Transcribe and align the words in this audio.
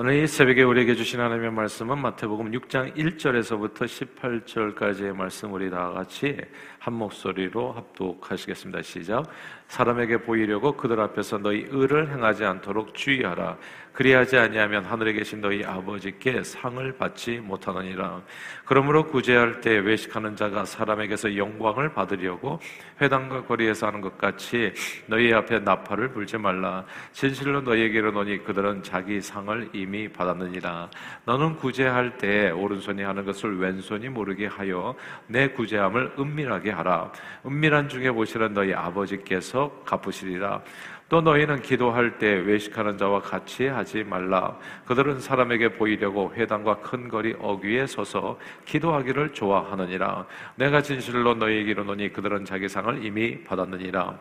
오늘 0.00 0.22
이 0.22 0.28
새벽에 0.28 0.62
우리에게 0.62 0.94
주신 0.94 1.18
하나님의 1.18 1.50
말씀은 1.50 1.98
마태복음 1.98 2.52
6장 2.52 2.94
1절에서부터 2.94 3.78
18절까지의 3.78 5.12
말씀 5.12 5.52
우리 5.52 5.68
다 5.68 5.90
같이 5.90 6.36
한 6.78 6.94
목소리로 6.94 7.72
합독하시겠습니다. 7.72 8.80
시작. 8.82 9.24
사람에게 9.66 10.18
보이려고 10.18 10.76
그들 10.76 11.00
앞에서 11.00 11.38
너희 11.38 11.66
의를 11.68 12.12
행하지 12.12 12.44
않도록 12.44 12.94
주의하라. 12.94 13.58
그리하지 13.92 14.36
아니하면 14.36 14.84
하늘에 14.84 15.12
계신 15.12 15.40
너희 15.40 15.64
아버지께 15.64 16.42
상을 16.42 16.92
받지 16.96 17.38
못하느니라. 17.38 18.22
그러므로 18.64 19.06
구제할 19.06 19.60
때 19.60 19.78
외식하는 19.78 20.36
자가 20.36 20.64
사람에게서 20.64 21.36
영광을 21.36 21.92
받으려고 21.92 22.60
회당과 23.00 23.44
거리에서 23.44 23.88
하는 23.88 24.00
것 24.00 24.16
같이 24.18 24.72
너희 25.06 25.32
앞에 25.32 25.60
나팔을 25.60 26.12
불지 26.12 26.38
말라. 26.38 26.84
진실로 27.12 27.60
너희에게 27.60 27.98
이르노니 27.98 28.44
그들은 28.44 28.82
자기 28.82 29.20
상을 29.20 29.68
이미 29.72 30.08
받았느니라. 30.08 30.90
너는 31.24 31.56
구제할 31.56 32.18
때 32.18 32.50
오른손이 32.50 33.02
하는 33.02 33.24
것을 33.24 33.58
왼손이 33.58 34.08
모르게 34.08 34.46
하여 34.46 34.94
내 35.26 35.48
구제함을 35.48 36.14
은밀하게 36.18 36.70
하라. 36.70 37.10
은밀한 37.46 37.88
중에 37.88 38.10
보시는 38.10 38.54
너희 38.54 38.72
아버지께서 38.74 39.70
갚으시리라. 39.84 40.62
또 41.08 41.22
너희는 41.22 41.62
기도할 41.62 42.18
때 42.18 42.26
외식하는 42.26 42.98
자와 42.98 43.22
같이 43.22 43.66
하지 43.66 44.04
말라. 44.04 44.54
그들은 44.84 45.20
사람에게 45.20 45.72
보이려고 45.72 46.32
회당과 46.34 46.80
큰 46.80 47.08
거리 47.08 47.34
어귀에 47.38 47.86
서서 47.86 48.38
기도하기를 48.66 49.32
좋아하느니라. 49.32 50.26
내가 50.56 50.82
진실로 50.82 51.34
너희에게 51.34 51.70
이르노니 51.70 52.12
그들은 52.12 52.44
자기 52.44 52.68
상을 52.68 53.02
이미 53.02 53.42
받았느니라. 53.42 54.18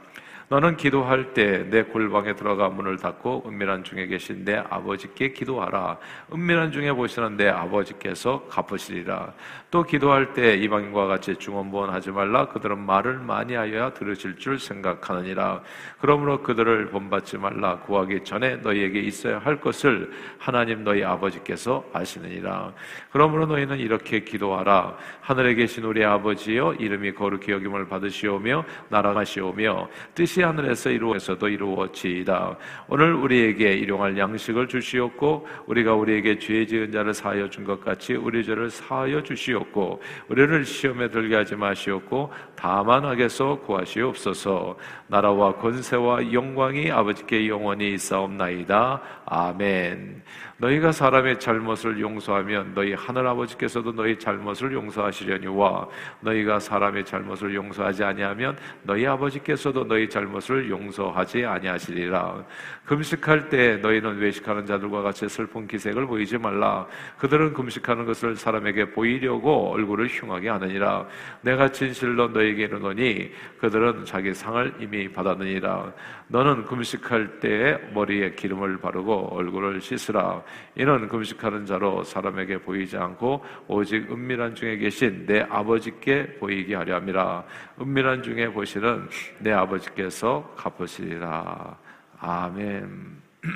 너는 0.49 0.77
기도할 0.77 1.33
때 1.33 1.69
내 1.69 1.83
골방에 1.83 2.35
들어가 2.35 2.69
문을 2.69 2.97
닫고 2.97 3.43
은밀한 3.47 3.83
중에 3.83 4.07
계신 4.07 4.45
내 4.45 4.55
아버지께 4.55 5.33
기도하라. 5.33 5.97
은밀한 6.33 6.71
중에 6.71 6.93
보시는 6.93 7.35
내 7.35 7.49
아버지께서 7.49 8.45
갚으시리라. 8.49 9.33
또 9.69 9.83
기도할 9.83 10.33
때 10.33 10.55
이방인과 10.55 11.07
같이 11.07 11.35
중언부언하지 11.35 12.11
말라. 12.11 12.47
그들은 12.47 12.79
말을 12.79 13.17
많이 13.17 13.55
하여야 13.55 13.93
들으실 13.93 14.37
줄 14.37 14.57
생각하느니라. 14.59 15.61
그러므로 15.99 16.41
그들을 16.41 16.89
본받지 16.91 17.37
말라. 17.37 17.79
구하기 17.79 18.23
전에 18.23 18.57
너희에게 18.57 18.99
있어야 19.01 19.39
할 19.39 19.59
것을 19.59 20.11
하나님 20.37 20.83
너희 20.83 21.03
아버지께서 21.03 21.83
아시느니라. 21.91 22.71
그러므로 23.11 23.45
너희는 23.47 23.79
이렇게 23.79 24.21
기도하라. 24.21 24.95
하늘에 25.19 25.55
계신 25.55 25.83
우리 25.83 26.05
아버지여 26.05 26.75
이름이 26.75 27.13
거룩히 27.13 27.51
여김을 27.51 27.87
받으시오며 27.87 28.63
나라가시오며 28.89 29.89
뜻이 30.15 30.36
뜻이 30.37 30.43
하늘에서 30.43 30.91
이루어서도 30.91 31.49
이루어지이다. 31.49 32.57
오늘 32.89 33.13
우리에게 33.15 33.73
일용할 33.73 34.15
양식을 34.15 34.67
주시옵고 34.67 35.47
우리가 35.65 35.95
우리에게 35.95 36.37
죄 36.37 36.63
지은 36.63 36.91
자를 36.91 37.11
사하여 37.11 37.49
준 37.49 37.65
것 37.65 37.83
같이 37.83 38.13
우리 38.13 38.43
죄를 38.45 38.69
사하여 38.69 39.23
주시옵고 39.23 40.01
우리를 40.29 40.63
시험에 40.63 41.09
들게 41.09 41.35
하지 41.35 41.55
마시옵고 41.55 42.31
다만 42.55 43.03
하게서 43.03 43.59
구하시옵소서. 43.61 44.77
나라와 45.07 45.55
권세와 45.55 46.31
영광이 46.31 46.91
아버지께 46.91 47.47
영원히 47.47 47.93
있사옵나이다. 47.93 49.01
아멘. 49.25 50.21
너희가 50.59 50.91
사람의 50.91 51.39
잘못을 51.39 51.99
용서하면 51.99 52.73
너희 52.73 52.93
하늘 52.93 53.27
아버지께서도 53.27 53.91
너희 53.93 54.17
잘못을 54.17 54.73
용서하시려니와 54.73 55.87
너희가 56.21 56.59
사람의 56.59 57.05
잘못을 57.05 57.53
용서하지 57.53 58.03
아니하면 58.03 58.57
너희 58.81 59.05
아버지께서도 59.05 59.87
너희 59.87 60.09
잘못 60.09 60.26
을 60.49 60.69
용서하지 60.69 61.45
아니하시리라. 61.45 62.43
금식할 62.85 63.49
때 63.49 63.77
너희는 63.77 64.17
외식하는 64.17 64.65
자들과 64.65 65.01
같이 65.01 65.27
슬픈 65.27 65.67
기색을 65.67 66.05
보이지 66.07 66.37
말라. 66.37 66.87
그들은 67.17 67.53
금식하는 67.53 68.05
것을 68.05 68.35
사람에게 68.35 68.91
보이려고 68.91 69.71
얼굴을 69.71 70.07
흉하게 70.07 70.49
하느니라. 70.49 71.05
내가 71.41 71.69
진실로 71.69 72.27
너희에게 72.29 72.63
이르노니 72.63 73.31
그들은 73.59 74.05
자기 74.05 74.33
상을 74.33 74.73
이미 74.79 75.11
받았느니라. 75.11 75.93
너는 76.29 76.65
금식할 76.65 77.39
때 77.39 77.79
머리에 77.93 78.31
기름을 78.31 78.77
바르고 78.77 79.35
얼굴을 79.35 79.81
씻으라. 79.81 80.41
이는 80.75 81.07
금식하는 81.07 81.65
자로 81.65 82.03
사람에게 82.03 82.59
보이지 82.59 82.97
않고 82.97 83.43
오직 83.67 84.11
은밀한 84.11 84.55
중에 84.55 84.77
계신 84.77 85.25
내 85.25 85.45
아버지께 85.49 86.37
보이게 86.39 86.75
하려 86.75 86.95
함이라. 86.95 87.43
은밀한 87.81 88.23
중에 88.23 88.49
보시는 88.49 89.07
내 89.39 89.51
아버지께서 89.51 90.16
갚으시리라. 90.55 91.77
아멘. 92.19 93.21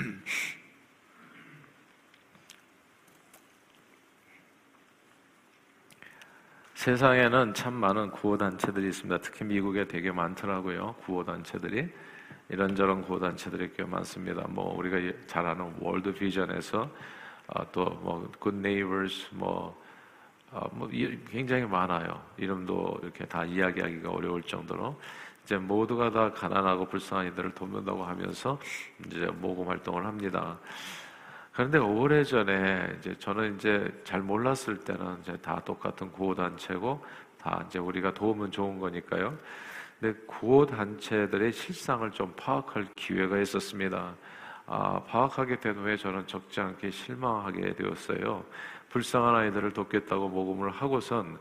세상에는 6.75 7.55
참 7.55 7.73
많은 7.73 8.11
구호단체들이 8.11 8.89
있습니다. 8.89 9.17
특히 9.19 9.45
미국에 9.45 9.87
되게 9.87 10.11
많더라고요. 10.11 10.95
구호단체들이. 11.05 11.89
이런저런 12.49 13.01
구호단체들이 13.01 13.73
꽤 13.75 13.83
많습니다. 13.83 14.45
뭐 14.47 14.77
우리가 14.77 14.97
잘 15.25 15.47
아는 15.47 15.73
월드 15.79 16.13
비전에서 16.13 16.89
어, 17.47 17.71
또뭐 17.71 18.31
굿 18.39 18.53
네이버스 18.53 19.29
뭐, 19.31 19.81
어, 20.51 20.69
뭐 20.73 20.87
굉장히 21.29 21.65
많아요. 21.65 22.21
이름도 22.37 22.99
이렇게 23.01 23.25
다 23.25 23.45
이야기하기가 23.45 24.11
어려울 24.11 24.43
정도로 24.43 24.99
이제 25.43 25.57
모두가 25.57 26.11
다 26.11 26.31
가난하고 26.31 26.85
불쌍한 26.85 27.27
이들을 27.27 27.51
돕는다고 27.53 28.03
하면서 28.03 28.59
이제 29.05 29.25
모금 29.25 29.67
활동을 29.67 30.05
합니다. 30.05 30.57
그런데 31.51 31.77
오래전에 31.77 32.95
이제 32.99 33.15
저는 33.19 33.55
이제 33.55 34.01
잘 34.03 34.21
몰랐을 34.21 34.79
때는 34.85 35.17
이제 35.21 35.37
다 35.37 35.61
똑같은 35.65 36.11
구호 36.11 36.33
단체고 36.33 37.03
다 37.37 37.63
이제 37.67 37.79
우리가 37.79 38.13
도우면 38.13 38.51
좋은 38.51 38.79
거니까요. 38.79 39.37
근데 39.99 40.17
구호 40.25 40.65
단체들의 40.65 41.51
실상을 41.51 42.09
좀 42.11 42.33
파악할 42.35 42.87
기회가 42.95 43.37
있었습니다. 43.39 44.15
아, 44.65 45.03
파악하게 45.03 45.59
된 45.59 45.75
후에 45.75 45.97
저는 45.97 46.25
적지 46.27 46.61
않게 46.61 46.91
실망하게 46.91 47.75
되었어요. 47.75 48.45
불쌍한 48.89 49.35
아이들을 49.35 49.73
돕겠다고 49.73 50.29
모금을 50.29 50.71
하고선 50.71 51.37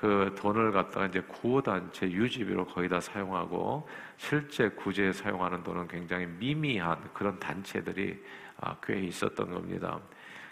그 0.00 0.34
돈을 0.38 0.70
갖다가 0.70 1.06
이제 1.06 1.20
구호 1.22 1.60
단체 1.60 2.08
유지비로 2.08 2.66
거의 2.66 2.88
다 2.88 3.00
사용하고 3.00 3.88
실제 4.16 4.68
구제에 4.68 5.12
사용하는 5.12 5.62
돈은 5.64 5.88
굉장히 5.88 6.26
미미한 6.26 6.98
그런 7.12 7.38
단체들이 7.38 8.22
아, 8.60 8.76
꽤 8.82 9.00
있었던 9.00 9.52
겁니다. 9.52 10.00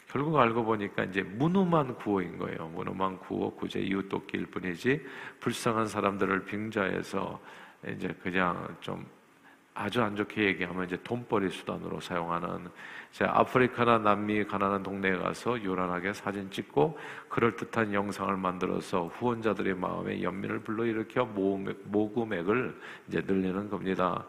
결국 0.08 0.38
알고 0.38 0.64
보니까 0.64 1.04
이제 1.04 1.22
무능한 1.22 1.96
구호인 1.96 2.38
거예요. 2.38 2.68
무능한 2.68 3.18
구호, 3.18 3.54
구제 3.54 3.80
이웃 3.80 4.08
돕기일 4.08 4.46
뿐이지 4.46 5.04
불쌍한 5.40 5.86
사람들을 5.86 6.44
빙자해서 6.44 7.40
이제 7.88 8.08
그냥 8.22 8.76
좀 8.80 9.06
아주 9.76 10.02
안 10.02 10.16
좋게 10.16 10.42
얘기하면 10.42 10.86
이제 10.86 10.96
돈벌이 11.04 11.50
수단으로 11.50 12.00
사용하는 12.00 12.70
제 13.12 13.24
아프리카나 13.26 13.98
남미 13.98 14.44
가난한 14.44 14.82
동네에 14.82 15.16
가서 15.16 15.62
요란하게 15.62 16.14
사진 16.14 16.50
찍고 16.50 16.98
그럴 17.28 17.56
듯한 17.56 17.92
영상을 17.92 18.34
만들어서 18.36 19.08
후원자들의 19.08 19.74
마음에 19.74 20.22
연민을 20.22 20.60
불러일으켜 20.60 21.26
모금액 21.26 22.48
을 22.48 22.80
이제 23.08 23.22
늘리는 23.26 23.68
겁니다. 23.68 24.24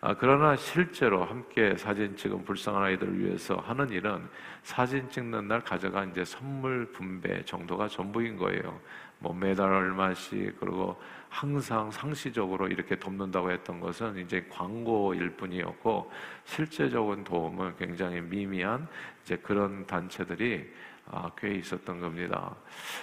아, 0.00 0.14
그러나 0.14 0.54
실제로 0.56 1.24
함께 1.24 1.76
사진 1.76 2.16
찍은 2.16 2.44
불쌍한 2.44 2.82
아이들을 2.82 3.18
위해서 3.18 3.56
하는 3.56 3.90
일은 3.90 4.28
사진 4.62 5.08
찍는 5.10 5.48
날 5.48 5.60
가져간 5.60 6.10
이제 6.10 6.24
선물 6.24 6.90
분배 6.92 7.44
정도가 7.44 7.88
전부인 7.88 8.36
거예요. 8.36 8.80
뭐 9.18 9.34
매달 9.34 9.72
얼마씩 9.72 10.60
그리고 10.60 11.00
항상 11.28 11.90
상시적으로 11.90 12.68
이렇게 12.68 12.96
돕는다고 12.96 13.50
했던 13.50 13.80
것은 13.80 14.18
이제 14.18 14.46
광고일 14.50 15.30
뿐이었고 15.36 16.10
실제적인 16.44 17.24
도움은 17.24 17.76
굉장히 17.76 18.20
미미한 18.20 18.88
이제 19.22 19.36
그런 19.36 19.86
단체들이 19.86 20.68
아, 21.10 21.30
꽤 21.38 21.54
있었던 21.54 22.00
겁니다. 22.00 22.54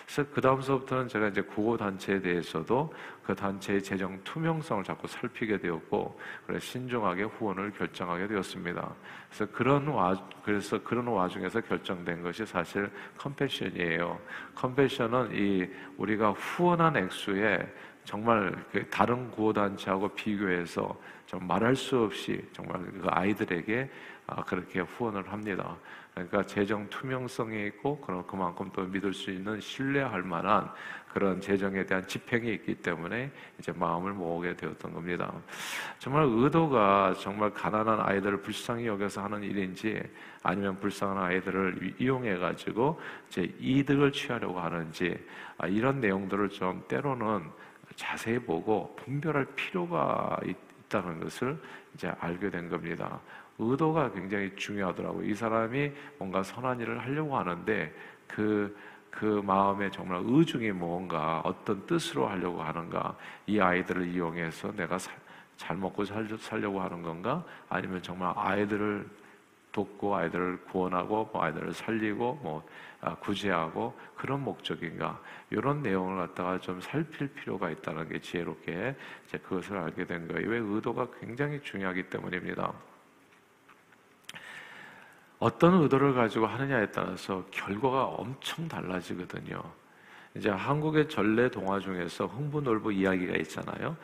그래서 0.05 0.29
그 0.31 0.39
다음서부터는 0.39 1.07
제가 1.07 1.29
이제 1.29 1.41
구호 1.41 1.75
단체에 1.75 2.21
대해서도 2.21 2.93
그 3.23 3.35
단체의 3.35 3.81
재정 3.81 4.23
투명성을 4.23 4.83
자꾸 4.83 5.07
살피게 5.07 5.57
되었고, 5.57 6.19
그래 6.45 6.59
신중하게 6.59 7.23
후원을 7.23 7.71
결정하게 7.71 8.27
되었습니다. 8.27 8.93
그래서 9.27 9.51
그런 9.51 9.87
와 9.87 10.15
그래서 10.43 10.81
그런 10.83 11.07
와중에서 11.07 11.61
결정된 11.61 12.21
것이 12.21 12.45
사실 12.45 12.91
컴패션이에요. 13.17 14.19
컴패션은 14.53 15.31
이 15.33 15.67
우리가 15.97 16.31
후원한 16.31 16.95
액수에 16.97 17.67
정말 18.05 18.55
그 18.71 18.87
다른 18.89 19.29
구호 19.31 19.51
단체하고 19.51 20.09
비교해서 20.09 20.95
좀 21.25 21.45
말할 21.47 21.75
수 21.75 21.99
없이 21.99 22.47
정말 22.53 22.79
그 22.83 23.07
아이들에게 23.09 23.89
아, 24.27 24.43
그렇게 24.43 24.79
후원을 24.79 25.31
합니다. 25.31 25.75
그러니까 26.13 26.43
재정 26.43 26.87
투명성이 26.89 27.67
있고 27.67 27.99
그럼 27.99 28.23
그만큼 28.25 28.69
또 28.73 28.83
믿을 28.83 29.13
수 29.13 29.31
있는 29.31 29.59
신뢰할 29.59 30.23
만한 30.23 30.69
그런 31.13 31.39
재정에 31.41 31.85
대한 31.85 32.07
집행이 32.07 32.53
있기 32.53 32.75
때문에 32.75 33.31
이제 33.59 33.71
마음을 33.73 34.13
모으게 34.13 34.55
되었던 34.55 34.93
겁니다. 34.93 35.31
정말 35.99 36.23
의도가 36.25 37.15
정말 37.19 37.53
가난한 37.53 37.99
아이들을 37.99 38.41
불쌍히 38.41 38.87
여겨서 38.87 39.23
하는 39.23 39.43
일인지 39.43 40.01
아니면 40.41 40.79
불쌍한 40.79 41.17
아이들을 41.17 41.95
이용해 41.99 42.37
가지고 42.37 42.99
이제 43.27 43.53
이득을 43.59 44.11
취하려고 44.11 44.59
하는지 44.59 45.17
아, 45.57 45.67
이런 45.67 45.99
내용들을 45.99 46.49
좀 46.49 46.83
때로는 46.87 47.43
자세히 47.95 48.39
보고 48.39 48.95
분별할 48.95 49.45
필요가 49.55 50.37
있다는 50.43 51.19
것을 51.19 51.57
이제 51.93 52.11
알게 52.19 52.49
된 52.49 52.69
겁니다. 52.69 53.19
의도가 53.57 54.11
굉장히 54.11 54.53
중요하더라고요. 54.55 55.25
이 55.25 55.33
사람이 55.33 55.91
뭔가 56.17 56.43
선한 56.43 56.79
일을 56.81 56.99
하려고 56.99 57.37
하는데 57.37 57.93
그, 58.27 58.77
그 59.09 59.41
마음에 59.45 59.89
정말 59.89 60.21
의중이 60.25 60.71
뭔가 60.71 61.41
어떤 61.45 61.85
뜻으로 61.85 62.27
하려고 62.27 62.61
하는가 62.61 63.15
이 63.47 63.59
아이들을 63.59 64.07
이용해서 64.07 64.73
내가 64.73 64.97
살, 64.97 65.15
잘 65.55 65.77
먹고 65.77 66.03
살, 66.03 66.27
살려고 66.37 66.81
하는 66.81 67.01
건가 67.01 67.43
아니면 67.69 68.01
정말 68.01 68.33
아이들을 68.35 69.07
돕고 69.71 70.15
아이들을 70.15 70.65
구원하고 70.65 71.29
뭐 71.31 71.43
아이들을 71.43 71.73
살리고 71.73 72.39
뭐 72.41 72.65
아, 72.94 72.94
구제하고 73.13 73.95
그런 74.15 74.43
목적인가 74.43 75.21
이런 75.51 75.83
내용을 75.83 76.27
갖다가 76.27 76.59
좀 76.59 76.81
살필 76.81 77.33
필요가 77.35 77.69
있다는 77.69 78.09
게 78.09 78.19
지혜롭게 78.19 78.95
이제 79.27 79.37
그것을 79.37 79.77
알게 79.77 80.05
된 80.05 80.27
거예요. 80.27 80.49
왜 80.49 80.57
의도가 80.57 81.07
굉장히 81.19 81.61
중요하기 81.61 82.09
때문입니다. 82.09 82.73
어떤 85.37 85.81
의도를 85.83 86.13
가지고 86.13 86.47
하느냐에 86.47 86.89
따라서 86.91 87.45
결과가 87.51 88.05
엄청 88.05 88.67
달라지거든요. 88.67 89.61
이제 90.35 90.49
한국의 90.49 91.07
전래 91.07 91.49
동화 91.49 91.79
중에서 91.79 92.25
흥부놀부 92.25 92.91
이야기가 92.91 93.37
있잖아요. 93.37 93.95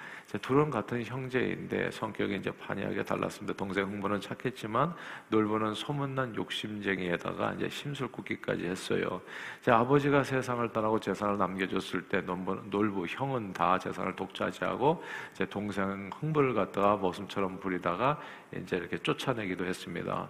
둘은 0.41 0.69
같은 0.69 1.03
형제인데 1.03 1.91
성격이 1.91 2.37
이제 2.37 2.51
반이하게 2.51 3.03
달랐습니다. 3.03 3.53
동생 3.57 3.85
흥부는 3.85 4.21
착했지만 4.21 4.93
놀부는 5.27 5.73
소문난 5.73 6.33
욕심쟁이에다가 6.35 7.53
이제 7.53 7.67
심술궂기까지 7.67 8.65
했어요. 8.65 9.21
제 9.61 9.71
아버지가 9.71 10.23
세상을 10.23 10.71
떠나고 10.71 11.01
재산을 11.01 11.37
남겨줬을 11.37 12.03
때 12.03 12.21
놀부, 12.21 12.61
놀부 12.69 13.05
형은 13.09 13.51
다 13.51 13.77
재산을 13.77 14.15
독차지하고 14.15 15.03
제 15.33 15.45
동생 15.45 16.09
흥부를 16.13 16.53
갖다가 16.53 16.95
모습처럼 16.95 17.59
부리다가 17.59 18.21
이제 18.55 18.77
이렇게 18.77 18.97
쫓아내기도 18.97 19.65
했습니다. 19.65 20.29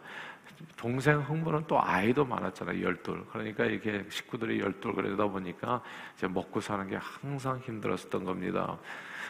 동생 0.75 1.19
흥부는 1.21 1.65
또 1.67 1.81
아이도 1.81 2.25
많았잖아요. 2.25 2.83
열둘. 2.83 3.25
그러니까 3.31 3.65
이렇게 3.65 4.05
식구들이 4.09 4.59
열둘 4.59 4.93
그러다 4.93 5.27
보니까 5.27 5.81
이제 6.15 6.27
먹고 6.27 6.59
사는 6.59 6.87
게 6.87 6.97
항상 6.97 7.59
힘들었었던 7.59 8.23
겁니다. 8.23 8.77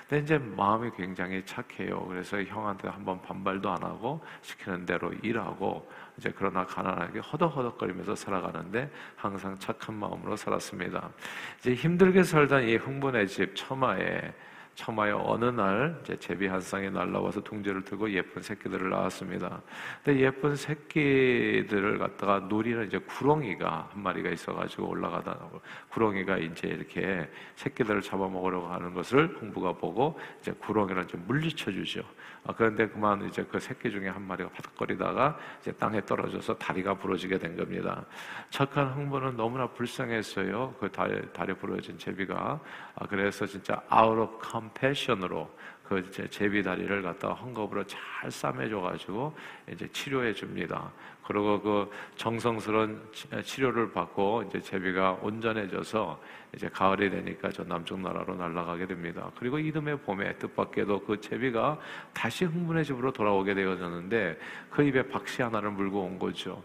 근데 0.07 0.23
이제 0.23 0.37
마음이 0.37 0.91
굉장히 0.97 1.45
착해요. 1.45 2.05
그래서 2.07 2.41
형한테 2.43 2.89
한번 2.89 3.21
반발도 3.21 3.71
안 3.71 3.83
하고 3.83 4.23
시키는 4.41 4.85
대로 4.85 5.11
일하고 5.21 5.89
이제 6.17 6.33
그러나 6.35 6.65
가난하게 6.65 7.19
허덕허덕거리면서 7.19 8.15
살아가는데 8.15 8.91
항상 9.15 9.57
착한 9.57 9.95
마음으로 9.95 10.35
살았습니다. 10.35 11.09
이제 11.59 11.73
힘들게 11.73 12.23
살던 12.23 12.67
이 12.67 12.75
흥분의 12.75 13.27
집 13.27 13.55
처마에 13.55 14.33
처마에 14.75 15.11
어느 15.11 15.45
날 15.45 15.99
이제 16.01 16.17
제비 16.17 16.47
한 16.47 16.61
쌍이 16.61 16.89
날라와서 16.89 17.41
둥지를 17.41 17.83
들고 17.83 18.11
예쁜 18.11 18.41
새끼들을 18.41 18.89
낳았습니다. 18.89 19.61
근데 20.03 20.21
예쁜 20.21 20.55
새끼들을 20.55 21.97
갖다가 21.97 22.39
누리는 22.39 22.87
이제 22.87 22.97
구렁이가 22.97 23.89
한 23.91 24.03
마리가 24.03 24.29
있어가지고 24.29 24.87
올라가다 24.87 25.37
구렁이가 25.89 26.37
이제 26.37 26.69
이렇게 26.69 27.29
새끼들을 27.55 28.01
잡아먹으려고 28.01 28.67
하는 28.67 28.93
것을 28.93 29.37
홍부가 29.41 29.73
보고 29.73 30.19
이제 30.39 30.51
구렁이를 30.53 31.07
좀 31.07 31.23
물리쳐 31.27 31.71
주죠. 31.71 32.03
아, 32.43 32.53
그런데 32.57 32.87
그만 32.87 33.27
이제 33.27 33.43
그 33.43 33.59
새끼 33.59 33.91
중에 33.91 34.07
한 34.09 34.21
마리가 34.23 34.49
바닥거리다가 34.49 35.37
이제 35.61 35.71
땅에 35.73 36.03
떨어져서 36.03 36.57
다리가 36.57 36.95
부러지게 36.95 37.37
된 37.37 37.55
겁니다. 37.55 38.03
착한 38.49 38.87
흥부는 38.93 39.37
너무나 39.37 39.67
불쌍했어요. 39.67 40.75
그 40.79 40.91
다리, 40.91 41.21
다리 41.33 41.53
부러진 41.53 41.97
제비가. 41.99 42.59
아, 42.95 43.07
그래서 43.07 43.45
진짜 43.45 43.81
out 43.93 44.19
of 44.19 44.39
compassion으로 44.43 45.49
그 45.83 46.09
제비 46.29 46.63
다리를 46.63 47.01
갖다가 47.01 47.35
헝겊으로 47.35 47.85
잘 47.85 48.31
싸매줘가지고 48.31 49.35
이제 49.71 49.87
치료해 49.91 50.33
줍니다. 50.33 50.89
그리고 51.23 51.61
그 51.61 51.89
정성스러운 52.15 53.01
치료를 53.43 53.91
받고 53.91 54.43
이제 54.47 54.59
제비가 54.59 55.19
온전해져서 55.21 56.19
이제 56.55 56.67
가을이 56.67 57.09
되니까 57.09 57.49
저 57.49 57.63
남쪽 57.63 57.99
나라로 57.99 58.35
날아가게 58.35 58.87
됩니다. 58.87 59.31
그리고 59.35 59.57
이듬해 59.57 59.95
봄에 59.95 60.37
뜻밖에도 60.37 60.99
그 61.01 61.19
제비가 61.19 61.79
다시 62.13 62.45
흥분의 62.45 62.83
집으로 62.83 63.11
돌아오게 63.11 63.53
되어졌는데 63.53 64.37
그 64.69 64.83
입에 64.83 65.07
박씨 65.07 65.41
하나를 65.41 65.71
물고 65.71 66.01
온 66.01 66.19
거죠. 66.19 66.61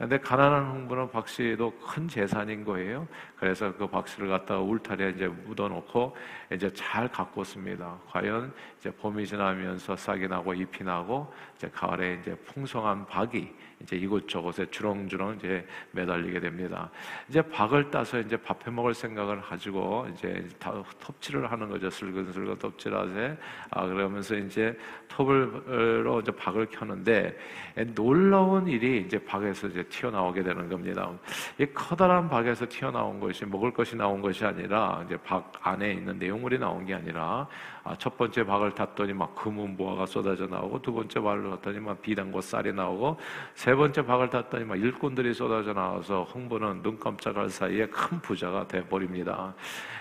근데 0.00 0.18
가난한 0.18 0.64
흥부는 0.64 1.10
박씨도 1.10 1.78
큰 1.78 2.08
재산인 2.08 2.64
거예요. 2.64 3.06
그래서 3.36 3.70
그 3.76 3.86
박씨를 3.86 4.28
갖다가 4.28 4.62
울타리에 4.62 5.10
이제 5.10 5.28
묻어놓고 5.28 6.16
이제 6.54 6.72
잘 6.72 7.06
가꿨습니다. 7.06 7.98
과연 8.08 8.50
이제 8.78 8.90
봄이 8.90 9.26
지나면서 9.26 9.94
싹이 9.96 10.26
나고 10.26 10.54
잎이 10.54 10.84
나고 10.84 11.30
이제 11.54 11.68
가을에 11.68 12.18
이제 12.18 12.34
풍성한 12.46 13.08
박이 13.08 13.52
이제 13.82 13.96
이곳저곳에 13.96 14.66
주렁주렁 14.70 15.36
이제 15.36 15.66
매달리게 15.92 16.40
됩니다. 16.40 16.90
이제 17.28 17.40
박을 17.42 17.90
따서 17.90 18.20
이제 18.20 18.36
밥해 18.36 18.70
먹을 18.70 18.92
생각을 18.94 19.40
가지고 19.40 20.06
이제 20.12 20.46
톱질을 20.58 21.50
하는 21.50 21.68
거죠. 21.68 21.88
슬근슬근 21.88 22.58
톱질하세. 22.58 23.36
아 23.70 23.86
그러면서 23.86 24.36
이제 24.36 24.76
톱을로 25.08 26.20
이제 26.20 26.30
박을 26.32 26.66
켜는데 26.66 27.36
놀라운 27.94 28.66
일이 28.68 29.02
이제 29.06 29.18
박에서 29.24 29.68
이제 29.68 29.82
튀어나오게 29.84 30.42
되는 30.42 30.68
겁니다. 30.68 31.10
이 31.58 31.66
커다란 31.66 32.28
박에서 32.28 32.66
튀어나온 32.68 33.18
것이 33.18 33.46
먹을 33.46 33.72
것이 33.72 33.96
나온 33.96 34.20
것이 34.20 34.44
아니라 34.44 35.02
이제 35.06 35.16
박 35.16 35.52
안에 35.62 35.92
있는 35.92 36.18
내용물이 36.18 36.58
나온 36.58 36.84
게 36.84 36.94
아니라 36.94 37.46
아, 37.79 37.79
첫 37.98 38.16
번째 38.16 38.44
박을 38.44 38.74
탔더니 38.74 39.12
막 39.12 39.34
금은 39.34 39.76
보화가 39.76 40.06
쏟아져 40.06 40.46
나오고 40.46 40.82
두 40.82 40.92
번째 40.92 41.20
박을 41.20 41.50
탔더니 41.50 41.80
막 41.80 42.00
비단과 42.02 42.40
쌀이 42.40 42.72
나오고 42.72 43.18
세 43.54 43.74
번째 43.74 44.04
박을 44.04 44.30
탔더니 44.30 44.64
막 44.64 44.76
일꾼들이 44.76 45.34
쏟아져 45.34 45.72
나와서 45.72 46.24
흥부는 46.24 46.82
눈 46.82 46.98
깜짝할 46.98 47.48
사이에 47.50 47.86
큰 47.86 48.20
부자가 48.20 48.66
돼 48.66 48.84
버립니다. 48.84 49.54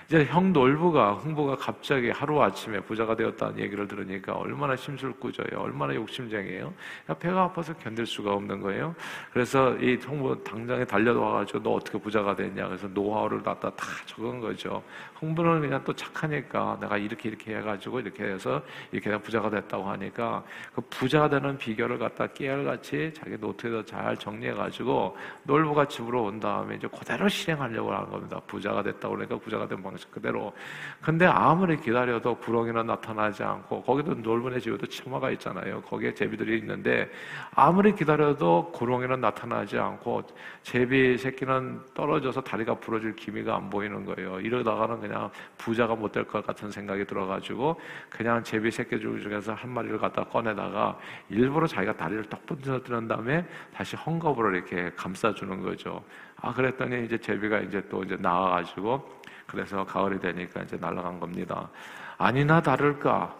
이제 0.08 0.26
형 0.26 0.52
놀부가 0.52 1.14
흥부가 1.14 1.56
갑자기 1.56 2.10
하루 2.10 2.42
아침에 2.42 2.80
부자가 2.80 3.16
되었다는 3.16 3.60
얘기를 3.60 3.88
들으니까 3.88 4.34
얼마나 4.34 4.76
심술꾸져요, 4.76 5.60
얼마나 5.60 5.94
욕심쟁이에요. 5.94 6.74
배가 7.20 7.44
아파서 7.44 7.76
견딜 7.76 8.08
수가 8.08 8.34
없는 8.34 8.60
거예요. 8.62 8.96
그래서 9.32 9.76
이 9.78 9.96
흥부 9.96 10.44
당장에 10.44 10.84
달려와가지고 10.84 11.62
너 11.62 11.74
어떻게 11.74 12.00
부자가 12.00 12.36
됐냐? 12.36 12.68
그래서 12.68 12.88
노하우를 12.88 13.44
갖다 13.44 13.70
다 13.70 13.86
적은 14.08 14.40
거죠. 14.40 14.82
흥부는 15.20 15.62
그냥 15.62 15.84
또 15.84 15.94
착하니까 15.94 16.80
내가 16.82 16.98
이렇게 16.98 17.30
이렇게 17.30 17.56
해가 17.58 17.69
가지고 17.70 18.00
이렇게 18.00 18.24
해서 18.24 18.62
이렇게 18.92 19.18
부자가 19.18 19.50
됐다고 19.50 19.84
하니까 19.90 20.44
그 20.74 20.82
부자가 20.90 21.30
되는 21.30 21.58
비결을 21.58 21.98
갖다 22.00 22.28
깨알같이 22.28 23.12
자기 23.16 23.38
노트에다 23.40 23.86
잘 23.86 24.18
정리해 24.18 24.54
가지고 24.54 25.16
놀부가 25.44 25.88
집으로 25.88 26.24
온 26.24 26.40
다음에 26.40 26.76
이제 26.76 26.88
그대로 26.88 27.28
실행하려고 27.28 27.92
하는 27.92 28.10
겁니다. 28.10 28.40
부자가 28.48 28.84
됐다고 28.84 29.16
그러니까 29.16 29.38
부자가 29.38 29.68
된 29.68 29.82
방식 29.82 30.12
그대로. 30.12 30.54
근데 31.02 31.26
아무리 31.26 31.78
기다려도 31.78 32.36
구렁이는 32.38 32.86
나타나지 32.86 33.44
않고 33.44 33.84
거기도 33.84 34.14
놀부네 34.14 34.60
집에도 34.60 34.86
치마가 34.86 35.32
있잖아요. 35.32 35.82
거기에 35.82 36.14
제비들이 36.14 36.60
있는데 36.60 37.10
아무리 37.56 37.94
기다려도 37.94 38.72
구렁이는 38.74 39.20
나타나지 39.22 39.78
않고 39.78 40.24
제비 40.64 41.18
새끼는 41.18 41.82
떨어져서 41.94 42.42
다리가 42.42 42.76
부러질 42.76 43.16
기미가 43.16 43.56
안 43.56 43.70
보이는 43.70 44.06
거예요. 44.06 44.40
이러다가는 44.40 45.00
그냥 45.00 45.30
부자가 45.58 45.96
못 45.96 46.10
될 46.12 46.20
것 46.30 46.46
같은 46.46 46.70
생각이 46.72 47.06
들어가지고 47.06 47.59
가지고 47.60 47.80
그냥 48.10 48.42
제비 48.42 48.72
새끼 48.72 48.98
중에서 49.00 49.54
한 49.54 49.70
마리를 49.72 50.00
갖다 50.00 50.24
꺼내다가 50.24 50.98
일부러 51.30 51.68
자기가 51.68 51.98
다리를 51.98 52.24
떡 52.30 52.46
부서뜨린 52.46 53.08
다음에 53.08 53.46
다시 53.74 53.98
헝겊으로 53.98 54.56
이렇게 54.56 54.90
감싸주는 54.96 55.62
거죠. 55.62 56.02
아 56.38 56.54
그랬더니 56.54 57.06
이제 57.06 57.18
제비가 57.18 57.60
이제 57.60 57.84
또 57.90 58.02
이제 58.04 58.16
나와가지고 58.20 59.22
그래서 59.46 59.84
가을이 59.84 60.20
되니까 60.20 60.62
이제 60.62 60.78
날아간 60.78 61.20
겁니다. 61.20 61.70
아니나 62.18 62.62
다를까 62.62 63.36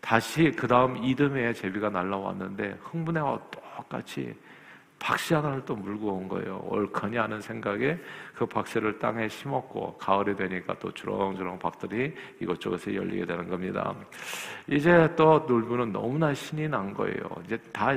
다시 0.00 0.52
그 0.52 0.68
다음 0.68 0.96
이듬해에 0.96 1.52
제비가 1.52 1.90
날라왔는데 1.90 2.78
흥분해와 2.82 3.40
똑같이 3.76 4.34
박씨 4.98 5.34
하나를 5.34 5.64
또 5.64 5.76
물고 5.76 6.12
온 6.12 6.28
거예요. 6.28 6.60
옳거니 6.66 7.16
하는 7.16 7.40
생각에 7.40 7.96
그 8.34 8.44
박씨를 8.44 8.98
땅에 8.98 9.28
심었고 9.28 9.96
가을이 9.96 10.34
되니까 10.36 10.74
또 10.80 10.92
주렁주렁 10.92 11.58
박들이 11.58 12.14
이것저것에 12.40 12.94
열리게 12.94 13.24
되는 13.24 13.48
겁니다. 13.48 13.94
이제 14.66 15.08
또 15.16 15.44
놀부는 15.48 15.92
너무나 15.92 16.34
신이 16.34 16.68
난 16.68 16.92
거예요. 16.92 17.16
이제 17.44 17.56
다 17.72 17.92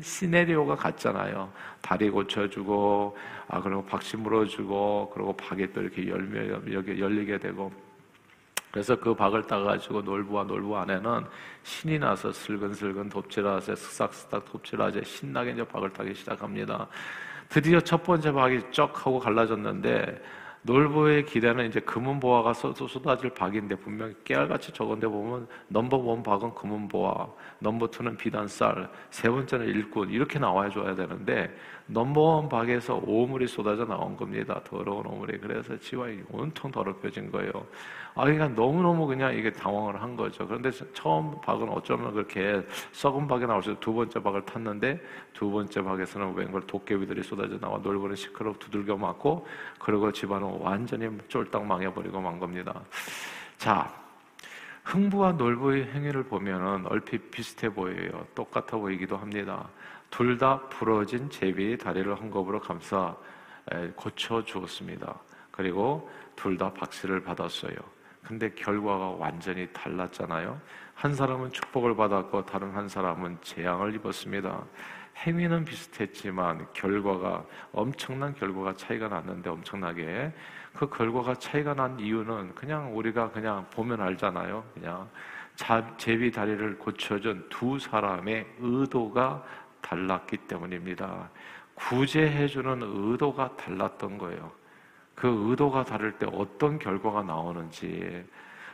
시네리오가 0.00 0.74
같잖아요. 0.74 1.50
다리 1.80 2.10
고쳐주고 2.10 3.16
아 3.48 3.60
그리고 3.60 3.84
박씨 3.84 4.16
물어주고 4.16 5.12
그리고 5.14 5.32
박이 5.36 5.72
또 5.72 5.80
이렇게 5.80 6.08
열며 6.08 6.98
열리게 6.98 7.38
되고 7.38 7.70
그래서 8.72 8.96
그 8.96 9.14
박을 9.14 9.42
따가지고 9.46 10.00
놀부와 10.00 10.44
놀부 10.44 10.76
안에는 10.78 11.26
신이 11.62 11.98
나서 11.98 12.32
슬근슬근 12.32 13.10
톱질하세 13.10 13.74
쓱싹쓱싹 13.74 14.46
톱질하세 14.46 15.02
신나게 15.04 15.52
이제 15.52 15.62
박을 15.62 15.92
따기 15.92 16.14
시작합니다. 16.14 16.88
드디어 17.50 17.78
첫 17.80 18.02
번째 18.02 18.32
박이 18.32 18.60
쩍 18.70 19.06
하고 19.06 19.18
갈라졌는데 19.18 20.22
놀부의 20.62 21.26
기대는 21.26 21.66
이제 21.66 21.80
금은 21.80 22.18
보화가 22.18 22.54
쏟아질 22.54 23.30
박인데 23.30 23.74
분명히 23.76 24.14
깨알같이 24.24 24.72
적은데 24.72 25.06
보면 25.06 25.48
number 25.68 25.98
one 25.98 26.22
박은 26.22 26.54
금은 26.54 26.88
보화, 26.88 27.26
number 27.58 27.88
two는 27.88 28.16
비단 28.16 28.46
쌀, 28.48 28.88
세 29.10 29.28
번째는 29.28 29.66
일꾼 29.66 30.08
이렇게 30.10 30.38
나와야 30.38 30.70
줘야 30.70 30.94
되는데 30.94 31.54
number 31.86 32.20
one 32.20 32.48
박에서 32.48 33.00
오물이 33.04 33.46
쏟아져 33.46 33.84
나온 33.84 34.16
겁니다. 34.16 34.60
더러운 34.64 35.06
오물이 35.06 35.38
그래서 35.38 35.76
집안이 35.78 36.20
온통 36.30 36.70
더럽혀진 36.70 37.30
거예요. 37.30 37.52
아, 38.14 38.24
그러니까 38.24 38.48
너무너무 38.48 39.06
그냥 39.06 39.34
이게 39.34 39.50
당황을 39.52 40.00
한 40.00 40.16
거죠. 40.16 40.46
그런데 40.46 40.70
처음 40.92 41.40
박은 41.40 41.68
어쩌면 41.68 42.12
그렇게 42.12 42.62
썩은 42.92 43.26
박이 43.26 43.46
나올 43.46 43.62
두 43.80 43.92
번째 43.94 44.22
박을 44.22 44.44
탔는데 44.44 45.00
두 45.32 45.50
번째 45.50 45.82
박에서는 45.82 46.34
웬걸 46.34 46.66
도깨비들이 46.66 47.22
쏟아져 47.22 47.58
나와 47.58 47.78
놀부는 47.78 48.16
시끄럽 48.16 48.58
두들겨 48.58 48.96
맞고 48.96 49.46
그리고 49.78 50.12
집안은 50.12 50.58
완전히 50.60 51.08
쫄딱 51.28 51.64
망해버리고 51.64 52.20
만 52.20 52.38
겁니다. 52.38 52.80
자, 53.56 53.92
흥부와 54.84 55.32
놀부의 55.32 55.92
행위를 55.92 56.24
보면은 56.24 56.86
얼핏 56.86 57.30
비슷해 57.30 57.72
보여요. 57.72 58.26
똑같아 58.34 58.78
보이기도 58.78 59.16
합니다. 59.16 59.68
둘 60.12 60.36
다 60.36 60.60
부러진 60.68 61.30
제비의 61.30 61.78
다리를 61.78 62.14
헝겊으로 62.14 62.60
감싸 62.60 63.16
고쳐 63.96 64.44
주었습니다. 64.44 65.18
그리고 65.50 66.08
둘 66.36 66.58
다 66.58 66.72
박씨를 66.72 67.22
받았어요. 67.22 67.74
근데 68.22 68.50
결과가 68.50 69.08
완전히 69.10 69.66
달랐잖아요. 69.72 70.60
한 70.94 71.14
사람은 71.14 71.50
축복을 71.50 71.96
받았고 71.96 72.44
다른 72.44 72.70
한 72.72 72.88
사람은 72.88 73.38
재앙을 73.40 73.94
입었습니다. 73.94 74.62
행위는 75.16 75.64
비슷했지만 75.64 76.66
결과가 76.74 77.44
엄청난 77.72 78.34
결과가 78.34 78.74
차이가 78.74 79.08
났는데 79.08 79.48
엄청나게 79.48 80.32
그 80.74 80.88
결과가 80.88 81.34
차이가 81.36 81.74
난 81.74 81.98
이유는 81.98 82.54
그냥 82.54 82.96
우리가 82.96 83.30
그냥 83.30 83.66
보면 83.70 84.00
알잖아요. 84.00 84.62
그냥 84.74 85.08
제비 85.98 86.30
다리를 86.30 86.78
고쳐준 86.78 87.46
두 87.50 87.78
사람의 87.78 88.46
의도가 88.58 89.44
달랐기 89.82 90.38
때문입니다. 90.48 91.30
구제해주는 91.74 92.80
의도가 92.82 93.56
달랐던 93.56 94.16
거예요. 94.16 94.50
그 95.14 95.28
의도가 95.28 95.84
다를 95.84 96.12
때 96.18 96.26
어떤 96.32 96.78
결과가 96.78 97.22
나오는지 97.22 98.24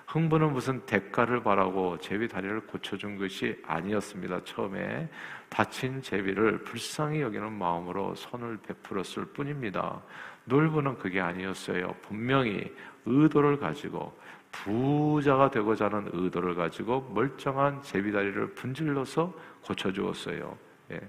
흥부는 0.07 0.53
무슨 0.53 0.81
대가를 0.87 1.43
바라고 1.43 1.99
제비 1.99 2.29
다리를 2.29 2.61
고쳐준 2.67 3.19
것이 3.19 3.61
아니었습니다. 3.67 4.43
처음에 4.45 5.09
다친 5.51 6.01
제비를 6.01 6.65
불쌍히 6.65 7.21
여기는 7.21 7.53
마음으로 7.53 8.15
선을 8.15 8.59
베풀었을 8.59 9.27
뿐입니다. 9.27 10.01
놀부는 10.47 10.97
그게 10.99 11.21
아니었어요. 11.21 11.95
분명히 12.01 12.75
의도를 13.05 13.59
가지고 13.59 14.19
부자가 14.51 15.51
되고자 15.51 15.87
하는 15.87 16.09
의도를 16.13 16.55
가지고 16.55 17.11
멀쩡한 17.15 17.83
제비 17.83 18.11
다리를 18.11 18.55
분질러서 18.55 19.35
고쳐주었어요. 19.63 20.68
예. 20.91 21.01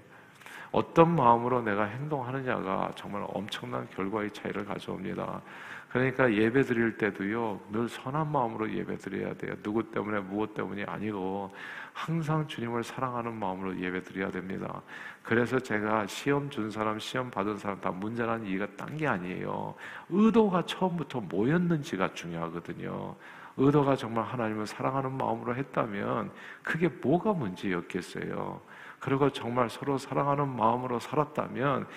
어떤 0.72 1.16
마음으로 1.16 1.62
내가 1.62 1.84
행동하느냐가 1.84 2.92
정말 2.94 3.24
엄청난 3.28 3.88
결과의 3.90 4.30
차이를 4.30 4.64
가져옵니다. 4.64 5.42
그러니까 5.90 6.32
예배 6.32 6.62
드릴 6.62 6.96
때도요, 6.96 7.60
늘 7.72 7.88
선한 7.88 8.30
마음으로 8.30 8.70
예배 8.72 8.98
드려야 8.98 9.34
돼요. 9.34 9.56
누구 9.60 9.90
때문에, 9.90 10.20
무엇 10.20 10.54
때문이 10.54 10.84
아니고, 10.84 11.52
항상 11.92 12.46
주님을 12.46 12.84
사랑하는 12.84 13.34
마음으로 13.34 13.76
예배 13.76 14.04
드려야 14.04 14.30
됩니다. 14.30 14.82
그래서 15.24 15.58
제가 15.58 16.06
시험 16.06 16.48
준 16.48 16.70
사람, 16.70 17.00
시험 17.00 17.28
받은 17.28 17.58
사람 17.58 17.80
다 17.80 17.90
문제라는 17.90 18.46
이해가 18.46 18.68
딴 18.76 18.96
게 18.96 19.08
아니에요. 19.08 19.74
의도가 20.10 20.66
처음부터 20.66 21.22
뭐였는지가 21.22 22.14
중요하거든요. 22.14 23.16
의도가 23.56 23.96
정말 23.96 24.24
하나님을 24.24 24.68
사랑하는 24.68 25.10
마음으로 25.10 25.56
했다면, 25.56 26.30
그게 26.62 26.86
뭐가 26.86 27.32
문제였겠어요. 27.32 28.60
그리고 29.00 29.30
정말 29.30 29.70
서로 29.70 29.98
사랑하는 29.98 30.48
마음으로 30.56 31.00
살았다면 31.00 31.88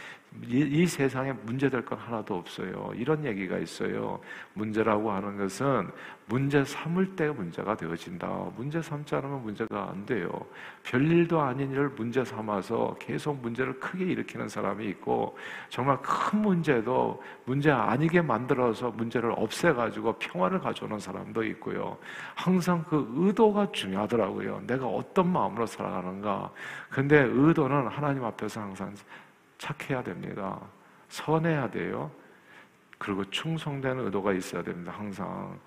이, 0.47 0.59
이 0.59 0.87
세상에 0.87 1.31
문제될 1.31 1.85
건 1.85 1.97
하나도 1.97 2.35
없어요. 2.35 2.91
이런 2.95 3.23
얘기가 3.23 3.57
있어요. 3.57 4.19
문제라고 4.53 5.11
하는 5.11 5.37
것은 5.37 5.89
문제 6.25 6.63
삼을 6.63 7.15
때 7.15 7.29
문제가 7.29 7.75
되어진다. 7.75 8.27
문제 8.55 8.81
삼지 8.81 9.15
않으면 9.15 9.43
문제가 9.43 9.89
안 9.89 10.05
돼요. 10.05 10.29
별일도 10.83 11.39
아닌 11.41 11.71
일을 11.71 11.89
문제 11.89 12.23
삼아서 12.23 12.95
계속 12.99 13.41
문제를 13.41 13.79
크게 13.79 14.05
일으키는 14.05 14.47
사람이 14.47 14.85
있고 14.89 15.37
정말 15.69 15.97
큰 16.01 16.39
문제도 16.41 17.21
문제 17.45 17.71
아니게 17.71 18.21
만들어서 18.21 18.91
문제를 18.91 19.33
없애가지고 19.35 20.13
평화를 20.13 20.59
가져오는 20.59 20.97
사람도 20.99 21.43
있고요. 21.43 21.97
항상 22.35 22.83
그 22.87 23.05
의도가 23.15 23.71
중요하더라고요. 23.71 24.61
내가 24.65 24.87
어떤 24.87 25.31
마음으로 25.31 25.65
살아가는가. 25.65 26.51
근데 26.89 27.19
의도는 27.19 27.87
하나님 27.87 28.23
앞에서 28.23 28.61
항상 28.61 28.93
착해야 29.63 30.03
됩니다. 30.03 30.59
선해야 31.07 31.69
돼요. 31.71 32.11
그리고 32.97 33.23
충성되는 33.29 34.05
의도가 34.05 34.33
있어야 34.33 34.61
됩니다. 34.61 34.91
항상. 34.91 35.57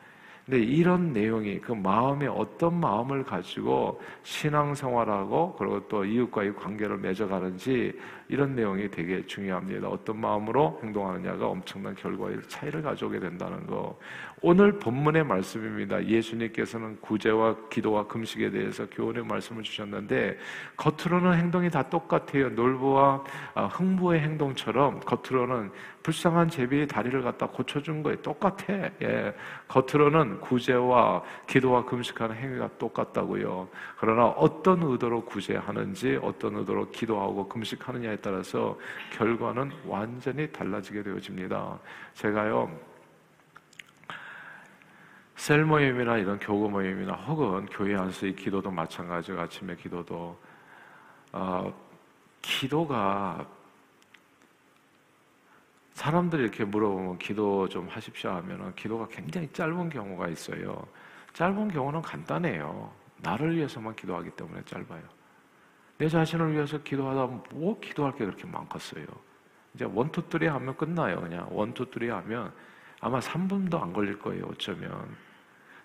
근데 0.44 0.60
이런 0.60 1.12
내용이 1.12 1.58
그 1.60 1.72
마음에 1.72 2.26
어떤 2.28 2.78
마음을 2.78 3.24
가지고 3.24 4.00
신앙생활하고 4.22 5.56
그리고 5.56 5.88
또 5.88 6.04
이웃과의 6.04 6.54
관계를 6.54 6.98
맺어가는지 6.98 7.98
이런 8.28 8.54
내용이 8.54 8.88
되게 8.90 9.26
중요합니다. 9.26 9.88
어떤 9.88 10.20
마음으로 10.20 10.78
행동하느냐가 10.84 11.48
엄청난 11.48 11.94
결과의 11.96 12.38
차이를 12.48 12.82
가져오게 12.82 13.18
된다는 13.18 13.66
거. 13.66 13.98
오늘 14.42 14.78
본문의 14.78 15.24
말씀입니다. 15.24 16.04
예수님께서는 16.04 17.00
구제와 17.00 17.56
기도와 17.70 18.06
금식에 18.06 18.50
대해서 18.50 18.86
교훈의 18.90 19.24
말씀을 19.24 19.62
주셨는데 19.62 20.36
겉으로는 20.76 21.38
행동이 21.38 21.70
다 21.70 21.82
똑같아요. 21.88 22.50
놀부와 22.50 23.24
아, 23.54 23.64
흥부의 23.64 24.20
행동처럼 24.20 25.00
겉으로는 25.00 25.70
불쌍한 26.02 26.50
제비의 26.50 26.86
다리를 26.86 27.22
갖다 27.22 27.46
고쳐준 27.48 28.02
거에 28.02 28.20
똑같아. 28.20 28.90
예. 29.02 29.34
겉으로는 29.68 30.40
구제와 30.40 31.22
기도와 31.46 31.86
금식하는 31.86 32.36
행위가 32.36 32.68
똑같다고요. 32.78 33.68
그러나 33.98 34.26
어떤 34.26 34.82
의도로 34.82 35.24
구제하는지 35.24 36.18
어떤 36.22 36.56
의도로 36.56 36.90
기도하고 36.90 37.48
금식하느냐에 37.48 38.16
따라서 38.16 38.78
결과는 39.12 39.72
완전히 39.86 40.52
달라지게 40.52 41.02
되어집니다. 41.02 41.78
제가요. 42.12 42.95
셀 45.36 45.64
모임이나 45.64 46.16
이런 46.16 46.38
교구 46.38 46.68
모임이나 46.68 47.12
혹은 47.12 47.66
교회 47.66 47.94
안수의 47.94 48.34
기도도 48.34 48.70
마찬가지고 48.70 49.40
아침에 49.40 49.76
기도도 49.76 50.36
어, 51.32 51.74
기도가 52.40 53.46
사람들이 55.92 56.42
이렇게 56.42 56.64
물어보면 56.64 57.18
기도 57.18 57.68
좀 57.68 57.86
하십시오 57.88 58.30
하면 58.30 58.74
기도가 58.74 59.08
굉장히 59.08 59.50
짧은 59.52 59.90
경우가 59.90 60.28
있어요. 60.28 60.86
짧은 61.32 61.68
경우는 61.68 62.02
간단해요. 62.02 62.90
나를 63.18 63.56
위해서만 63.56 63.94
기도하기 63.94 64.30
때문에 64.30 64.62
짧아요. 64.64 65.02
내 65.98 66.08
자신을 66.08 66.52
위해서 66.52 66.82
기도하다 66.82 67.26
보면 67.26 67.42
뭐 67.50 67.80
기도할 67.80 68.12
게 68.12 68.24
그렇게 68.24 68.46
많겠어요. 68.46 69.06
이제 69.74 69.84
one 69.84 70.03
two 70.03 70.22
three 70.30 70.46
하면 70.46 70.76
끝나요. 70.76 71.20
그냥 71.20 71.46
one 71.50 71.68
two 71.68 71.86
three 71.92 72.08
하면 72.08 72.52
아마 73.00 73.18
3분도 73.20 73.80
안 73.82 73.92
걸릴 73.92 74.18
거예요. 74.18 74.46
어쩌면. 74.46 75.16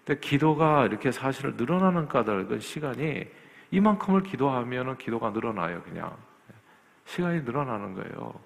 근데 0.06 0.20
기도가 0.20 0.86
이렇게 0.86 1.12
사실은 1.12 1.56
늘어나는 1.58 2.08
까닭은 2.08 2.60
시간이 2.60 3.27
이만큼을 3.72 4.24
기도하면은 4.24 4.98
기도가 4.98 5.30
늘어나요. 5.30 5.82
그냥 5.84 6.15
시간이 7.06 7.41
늘어나는 7.41 7.94
거예요. 7.94 8.39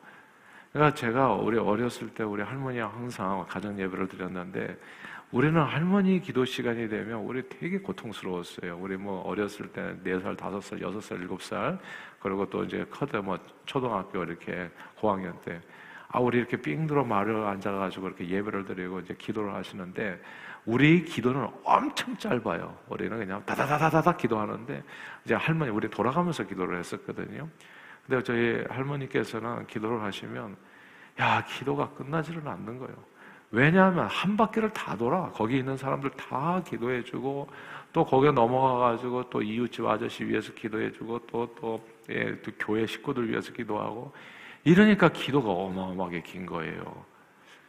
그러니까 0.72 0.94
제가 0.94 1.34
우리 1.34 1.58
어렸을 1.58 2.10
때 2.10 2.24
우리 2.24 2.44
할머니와 2.44 2.90
항상 2.90 3.46
가정 3.48 3.80
예배를 3.80 4.08
드렸는데 4.08 4.78
우리는 5.32 5.62
할머니 5.62 6.22
기도 6.22 6.46
시간이 6.46 6.88
되면 6.90 7.20
우리 7.20 7.48
되게 7.50 7.80
고통스러웠어요. 7.80 8.78
우리 8.78 8.96
뭐 8.98 9.22
어렸을 9.22 9.68
때네 9.70 10.20
살, 10.20 10.36
다섯 10.36 10.62
살, 10.62 10.82
여섯 10.82 11.02
살, 11.02 11.20
일곱 11.20 11.42
살 11.42 11.80
그리고 12.20 12.50
또 12.50 12.64
이제 12.64 12.86
커다 12.90 13.22
뭐 13.22 13.38
초등학교 13.66 14.24
이렇게 14.24 14.70
고학년 15.00 15.38
때 15.44 15.62
아, 16.10 16.20
우리 16.20 16.38
이렇게 16.38 16.58
삥 16.58 16.88
들어 16.88 17.04
말을 17.04 17.46
앉아가지고 17.46 18.08
이렇게 18.08 18.30
예배를 18.30 18.66
드리고 18.66 19.00
이제 19.00 19.16
기도를 19.18 19.54
하시는데 19.54 20.22
우리 20.66 21.04
기도는 21.04 21.48
엄청 21.64 22.18
짧아요. 22.18 22.76
우리는 22.88 23.18
그냥 23.18 23.44
다다다다다다 23.46 24.18
기도하는데 24.18 24.84
이제 25.26 25.36
할머니 25.36 25.72
우리 25.72 25.90
돌아가면서 25.90 26.44
기도를 26.46 26.80
했었거든요. 26.80 27.48
근데 28.06 28.24
저희 28.24 28.64
할머니께서는 28.70 29.68
기도를 29.68 30.02
하시면 30.02 30.56
야 31.20 31.44
기도가 31.46 31.90
끝나지는 31.90 32.48
않는 32.48 32.80
거예요. 32.80 32.96
왜냐하면 33.52 34.08
한 34.08 34.36
바퀴를 34.36 34.72
다 34.72 34.98
돌아 34.98 35.30
거기 35.32 35.58
있는 35.58 35.78
사람들 35.78 36.10
다 36.12 36.62
기도해주고 36.66 37.48
또 37.94 38.06
거기에 38.06 38.32
넘어가가지고 38.32 39.30
또 39.30 39.42
이웃집 39.42 39.86
아저씨 39.86 40.26
위해서 40.26 40.54
기도해주고 40.54 41.20
또 41.28 41.48
또 41.56 41.80
예, 42.10 42.40
또 42.42 42.52
교회 42.60 42.86
식구들 42.86 43.30
위해서 43.30 43.52
기도하고 43.52 44.12
이러니까 44.66 45.10
기도가 45.10 45.52
어마어마하게 45.52 46.24
긴 46.24 46.46
거예요. 46.46 47.06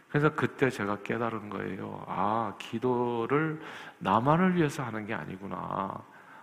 그래서 0.08 0.34
그때 0.34 0.70
제가 0.70 1.02
깨달은 1.02 1.50
거예요. 1.50 2.02
아, 2.08 2.54
기도를 2.58 3.60
나만을 3.98 4.56
위해서 4.56 4.82
하는 4.82 5.06
게 5.06 5.12
아니구나. 5.12 6.02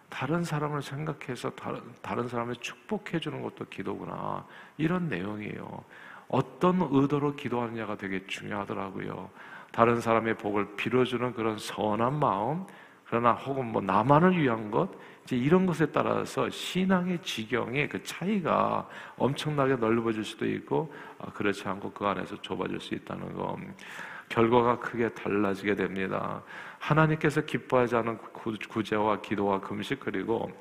다른 0.09 0.43
사람을 0.43 0.83
생각해서 0.83 1.49
다른, 1.51 1.81
다른 2.03 2.27
사람을 2.27 2.57
축복해 2.57 3.19
주는 3.19 3.41
것도 3.41 3.65
기도구나. 3.65 4.45
이런 4.77 5.09
내용이에요. 5.09 5.83
어떤 6.27 6.87
의도로 6.91 7.35
기도하느냐가 7.35 7.97
되게 7.97 8.25
중요하더라고요. 8.27 9.31
다른 9.71 9.99
사람의 9.99 10.37
복을 10.37 10.75
빌어주는 10.75 11.33
그런 11.33 11.57
선한 11.57 12.19
마음, 12.19 12.67
그러나 13.05 13.31
혹은 13.31 13.71
뭐 13.71 13.81
나만을 13.81 14.37
위한 14.37 14.69
것, 14.69 14.91
이제 15.23 15.37
이런 15.37 15.65
것에 15.65 15.85
따라서 15.87 16.49
신앙의 16.49 17.19
지경의 17.21 17.89
그 17.89 18.03
차이가 18.03 18.87
엄청나게 19.17 19.75
넓어질 19.77 20.23
수도 20.23 20.45
있고, 20.45 20.93
아, 21.19 21.31
그렇지 21.31 21.67
않고 21.67 21.91
그 21.91 22.05
안에서 22.05 22.41
좁아질 22.41 22.79
수 22.79 22.93
있다는 22.95 23.33
것. 23.33 23.57
결과가 24.29 24.79
크게 24.79 25.09
달라지게 25.09 25.75
됩니다. 25.75 26.41
하나님께서 26.79 27.41
기뻐하지 27.41 27.95
않은 27.97 28.17
구제와 28.69 29.21
기도와 29.21 29.61
금식 29.61 29.99
그리고 29.99 30.51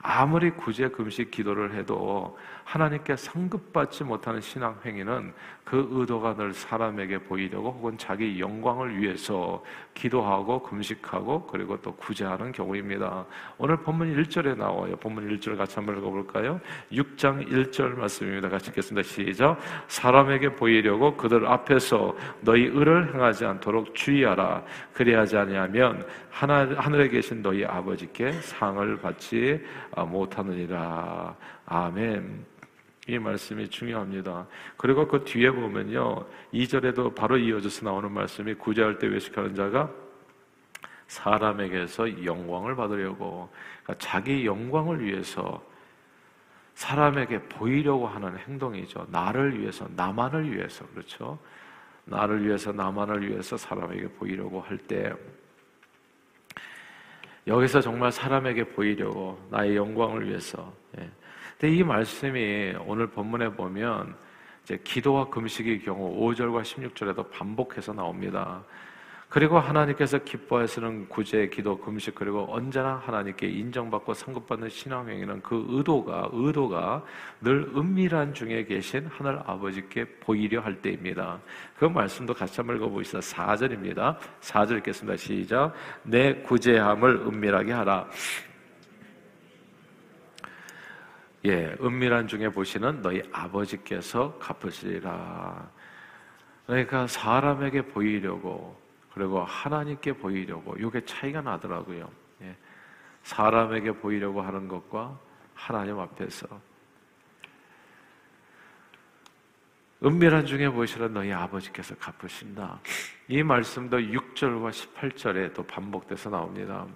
아무리 0.00 0.50
구제 0.50 0.88
금식 0.88 1.30
기도를 1.30 1.74
해도 1.74 2.38
하나님께 2.66 3.14
상급받지 3.14 4.02
못하는 4.02 4.40
신앙 4.40 4.76
행위는 4.84 5.32
그 5.64 5.88
의도가 5.92 6.34
늘 6.34 6.52
사람에게 6.52 7.18
보이려고 7.18 7.70
혹은 7.70 7.96
자기 7.96 8.40
영광을 8.40 9.00
위해서 9.00 9.62
기도하고 9.94 10.62
금식하고 10.62 11.46
그리고 11.46 11.80
또 11.80 11.94
구제하는 11.94 12.50
경우입니다. 12.50 13.24
오늘 13.58 13.76
본문 13.76 14.16
1절에 14.16 14.56
나와요. 14.56 14.96
본문 14.96 15.38
1절 15.38 15.56
같이 15.56 15.76
한번 15.76 15.98
읽어볼까요? 15.98 16.60
6장 16.90 17.48
1절 17.48 17.96
말씀입니다. 17.96 18.48
같이 18.48 18.70
읽겠습니다. 18.70 19.08
시작. 19.08 19.58
사람에게 19.86 20.56
보이려고 20.56 21.16
그들 21.16 21.46
앞에서 21.46 22.16
너희 22.40 22.64
의를 22.64 23.14
행하지 23.14 23.44
않도록 23.44 23.94
주의하라. 23.94 24.64
그리하지 24.92 25.36
아니하면 25.36 26.04
하늘에 26.30 27.08
계신 27.08 27.42
너희 27.42 27.64
아버지께 27.64 28.32
상을 28.32 28.96
받지 28.98 29.64
못하느니라. 29.96 31.36
아멘. 31.64 32.55
이 33.08 33.18
말씀이 33.18 33.68
중요합니다. 33.68 34.46
그리고 34.76 35.06
그 35.06 35.24
뒤에 35.24 35.50
보면요. 35.50 36.26
2절에도 36.52 37.14
바로 37.14 37.36
이어져서 37.36 37.84
나오는 37.84 38.10
말씀이 38.10 38.54
구제할 38.54 38.98
때 38.98 39.06
외식하는 39.06 39.54
자가 39.54 39.90
사람에게서 41.06 42.24
영광을 42.24 42.74
받으려고 42.74 43.48
그러니까 43.84 43.94
자기 44.04 44.44
영광을 44.44 45.04
위해서 45.04 45.62
사람에게 46.76 47.40
보이려고 47.44 48.06
하는 48.06 48.36
행동이죠. 48.36 49.06
나를 49.10 49.58
위해서, 49.58 49.88
나만을 49.96 50.54
위해서, 50.54 50.86
그렇죠? 50.88 51.38
나를 52.04 52.46
위해서, 52.46 52.70
나만을 52.70 53.26
위해서 53.26 53.56
사람에게 53.56 54.08
보이려고 54.08 54.60
할 54.60 54.76
때, 54.76 55.10
여기서 57.46 57.80
정말 57.80 58.12
사람에게 58.12 58.64
보이려고, 58.64 59.42
나의 59.50 59.74
영광을 59.74 60.28
위해서, 60.28 60.70
예. 60.98 61.08
근데 61.58 61.74
이 61.74 61.82
말씀이 61.82 62.74
오늘 62.86 63.06
본문에 63.06 63.50
보면 63.50 64.14
이제 64.62 64.78
기도와 64.84 65.30
금식의 65.30 65.80
경우 65.80 66.20
5절과 66.20 66.62
16절에도 66.62 67.30
반복해서 67.30 67.94
나옵니다. 67.94 68.62
그리고 69.28 69.58
하나님께서 69.58 70.18
기뻐하시는 70.18 71.08
구제, 71.08 71.48
기도, 71.48 71.78
금식 71.78 72.14
그리고 72.14 72.46
언제나 72.48 73.00
하나님께 73.04 73.48
인정받고 73.48 74.12
상급받는 74.14 74.68
신앙행위는 74.68 75.42
그 75.42 75.64
의도가 75.68 76.28
의도가 76.32 77.02
늘 77.40 77.70
은밀한 77.74 78.34
중에 78.34 78.64
계신 78.66 79.06
하늘 79.06 79.40
아버지께 79.46 80.04
보이려 80.20 80.60
할 80.60 80.80
때입니다. 80.80 81.40
그 81.76 81.86
말씀도 81.86 82.34
같이 82.34 82.60
한번 82.60 82.76
읽어보시죠. 82.76 83.18
4절입니다. 83.18 84.16
4절 84.42 84.78
읽겠습니다. 84.78 85.16
시작. 85.16 85.72
내 86.02 86.34
구제함을 86.34 87.22
은밀하게 87.26 87.72
하라. 87.72 88.08
예, 91.46 91.76
은밀한 91.80 92.26
중에 92.26 92.48
보시는 92.48 93.02
너희 93.02 93.22
아버지께서 93.32 94.36
갚으시리라. 94.38 95.70
그러니까 96.66 97.06
사람에게 97.06 97.82
보이려고 97.82 98.76
그리고 99.14 99.44
하나님께 99.44 100.14
보이려고 100.14 100.76
이게 100.76 101.04
차이가 101.04 101.40
나더라고요. 101.40 102.10
예, 102.42 102.56
사람에게 103.22 103.92
보이려고 103.92 104.42
하는 104.42 104.66
것과 104.66 105.16
하나님 105.54 106.00
앞에서 106.00 106.48
은밀한 110.04 110.46
중에 110.46 110.68
보시는 110.68 111.14
너희 111.14 111.32
아버지께서 111.32 111.94
갚으신다. 111.94 112.80
이 113.28 113.42
말씀도 113.44 113.98
6절과 113.98 114.70
18절에 114.70 115.54
또 115.54 115.62
반복돼서 115.62 116.28
나옵니다. 116.28 116.86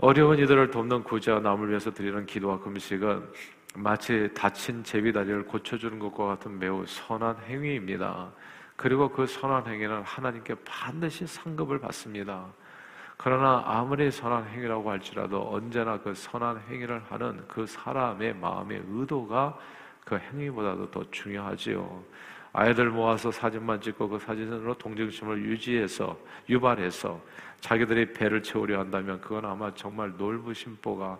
어려운 0.00 0.38
이들을 0.38 0.70
돕는 0.70 1.02
구제와 1.02 1.40
남을 1.40 1.70
위해서 1.70 1.90
드리는 1.90 2.24
기도와 2.24 2.60
금식은 2.60 3.32
마치 3.74 4.30
다친 4.32 4.84
제비다리를 4.84 5.46
고쳐주는 5.46 5.98
것과 5.98 6.24
같은 6.24 6.56
매우 6.56 6.86
선한 6.86 7.38
행위입니다. 7.48 8.30
그리고 8.76 9.08
그 9.08 9.26
선한 9.26 9.66
행위는 9.66 10.02
하나님께 10.02 10.54
반드시 10.64 11.26
상급을 11.26 11.80
받습니다. 11.80 12.46
그러나 13.16 13.64
아무리 13.66 14.08
선한 14.08 14.46
행위라고 14.50 14.88
할지라도 14.88 15.52
언제나 15.52 15.98
그 15.98 16.14
선한 16.14 16.60
행위를 16.68 17.02
하는 17.08 17.42
그 17.48 17.66
사람의 17.66 18.36
마음의 18.36 18.84
의도가 18.88 19.58
그 20.04 20.16
행위보다도 20.16 20.92
더 20.92 21.10
중요하지요. 21.10 22.04
아이들 22.52 22.90
모아서 22.90 23.30
사진만 23.30 23.80
찍고 23.80 24.08
그 24.08 24.18
사진으로 24.18 24.74
동정심을 24.74 25.44
유지해서 25.44 26.18
유발해서 26.48 27.20
자기들이 27.60 28.12
배를 28.12 28.42
채우려 28.42 28.80
한다면 28.80 29.20
그건 29.20 29.44
아마 29.44 29.72
정말 29.74 30.12
놀부심보가 30.16 31.18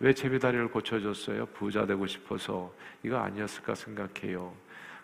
왜 0.00 0.12
제비다리를 0.12 0.68
고쳐줬어요? 0.68 1.46
부자 1.46 1.86
되고 1.86 2.06
싶어서 2.06 2.72
이거 3.02 3.18
아니었을까 3.18 3.74
생각해요. 3.74 4.52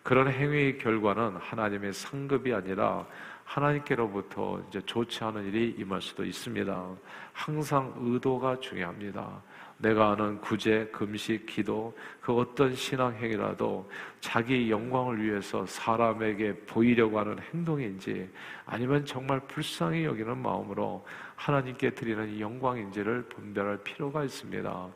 그런 0.02 0.28
행위의 0.28 0.78
결과는 0.78 1.36
하나님의 1.36 1.92
상급이 1.92 2.52
아니라 2.52 3.06
하나님께로부터 3.44 4.62
이제 4.68 4.80
좋지 4.80 5.22
않은 5.24 5.46
일이 5.46 5.74
임할 5.78 6.02
수도 6.02 6.24
있습니다. 6.24 6.86
항상 7.32 7.94
의도가 7.98 8.60
중요합니다. 8.60 9.42
내가 9.78 10.10
아는 10.10 10.40
구제, 10.40 10.88
금식, 10.92 11.46
기도, 11.46 11.96
그 12.20 12.34
어떤 12.36 12.74
신앙행위라도 12.74 13.88
자기 14.20 14.70
영광을 14.70 15.22
위해서 15.22 15.64
사람에게 15.66 16.54
보이려고 16.66 17.18
하는 17.20 17.38
행동인지 17.38 18.28
아니면 18.66 19.04
정말 19.06 19.40
불쌍히 19.40 20.04
여기는 20.04 20.36
마음으로 20.36 21.06
하나님께 21.36 21.90
드리는 21.90 22.28
이 22.28 22.40
영광인지를 22.40 23.22
분별할 23.28 23.78
필요가 23.84 24.24
있습니다. 24.24 24.88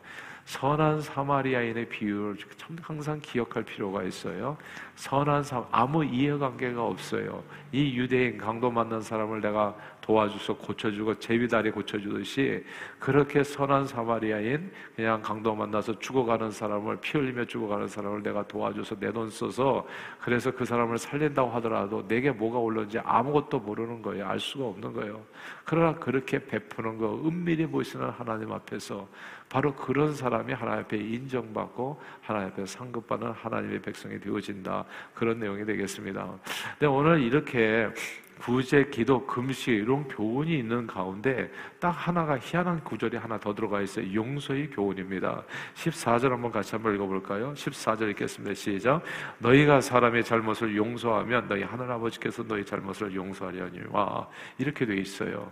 선한 0.45 1.01
사마리아인의 1.01 1.87
비유를 1.87 2.37
참 2.57 2.75
항상 2.81 3.19
기억할 3.21 3.63
필요가 3.63 4.03
있어요. 4.03 4.57
선한 4.95 5.43
사 5.43 5.65
아무 5.71 6.03
이해관계가 6.03 6.83
없어요. 6.83 7.41
이 7.71 7.97
유대인 7.97 8.37
강도 8.37 8.69
만난 8.69 9.01
사람을 9.01 9.39
내가 9.39 9.75
도와줘서 10.03 10.57
고쳐주고 10.57 11.17
제비다리 11.19 11.71
고쳐주듯이 11.71 12.63
그렇게 12.99 13.41
선한 13.41 13.87
사마리아인 13.87 14.69
그냥 14.95 15.21
강도 15.21 15.55
만나서 15.55 15.97
죽어가는 15.99 16.51
사람을 16.51 16.97
피 16.97 17.17
흘리며 17.17 17.45
죽어가는 17.45 17.87
사람을 17.87 18.21
내가 18.21 18.45
도와줘서 18.45 18.99
내 18.99 19.13
돈 19.13 19.29
써서 19.29 19.87
그래서 20.19 20.51
그 20.51 20.65
사람을 20.65 20.97
살린다고 20.97 21.51
하더라도 21.51 22.05
내게 22.07 22.31
뭐가 22.31 22.57
올는지 22.57 22.99
아무것도 22.99 23.59
모르는 23.59 24.01
거예요. 24.01 24.27
알 24.27 24.39
수가 24.39 24.65
없는 24.65 24.91
거예요. 24.93 25.23
그러나 25.63 25.93
그렇게 25.93 26.43
베푸는 26.43 26.97
거 26.97 27.21
은밀히 27.25 27.67
보시는 27.67 28.09
하나님 28.09 28.51
앞에서 28.51 29.07
바로 29.49 29.73
그런 29.75 30.15
사람이 30.15 30.51
하나님 30.51 30.79
앞에 30.79 30.97
인정받고 30.97 32.01
하나님 32.21 32.47
앞에 32.49 32.65
상급받는 32.65 33.31
하나님의 33.31 33.81
백성이 33.83 34.19
되어진다. 34.19 34.83
그런 35.13 35.39
내용이 35.39 35.63
되겠습니다. 35.63 36.27
근데 36.79 36.87
오늘 36.87 37.21
이렇게 37.21 37.87
구제, 38.39 38.85
기도, 38.91 39.25
금식 39.25 39.73
이런 39.73 40.07
교훈이 40.07 40.57
있는 40.59 40.85
가운데 40.85 41.49
딱 41.79 41.91
하나가 41.91 42.37
희한한 42.37 42.83
구절이 42.83 43.17
하나 43.17 43.39
더 43.39 43.53
들어가 43.53 43.81
있어요. 43.81 44.13
용서의 44.13 44.69
교훈입니다. 44.69 45.43
14절 45.75 46.29
한번 46.29 46.51
같이 46.51 46.75
한번 46.75 46.95
읽어볼까요? 46.95 47.53
14절 47.53 48.09
읽겠습니다. 48.11 48.53
시작. 48.53 49.01
너희가 49.39 49.81
사람의 49.81 50.23
잘못을 50.23 50.75
용서하면 50.75 51.47
너희 51.47 51.63
하늘아버지께서 51.63 52.43
너희 52.43 52.65
잘못을 52.65 53.15
용서하려니와 53.15 54.27
이렇게 54.57 54.85
돼 54.85 54.97
있어요. 54.97 55.51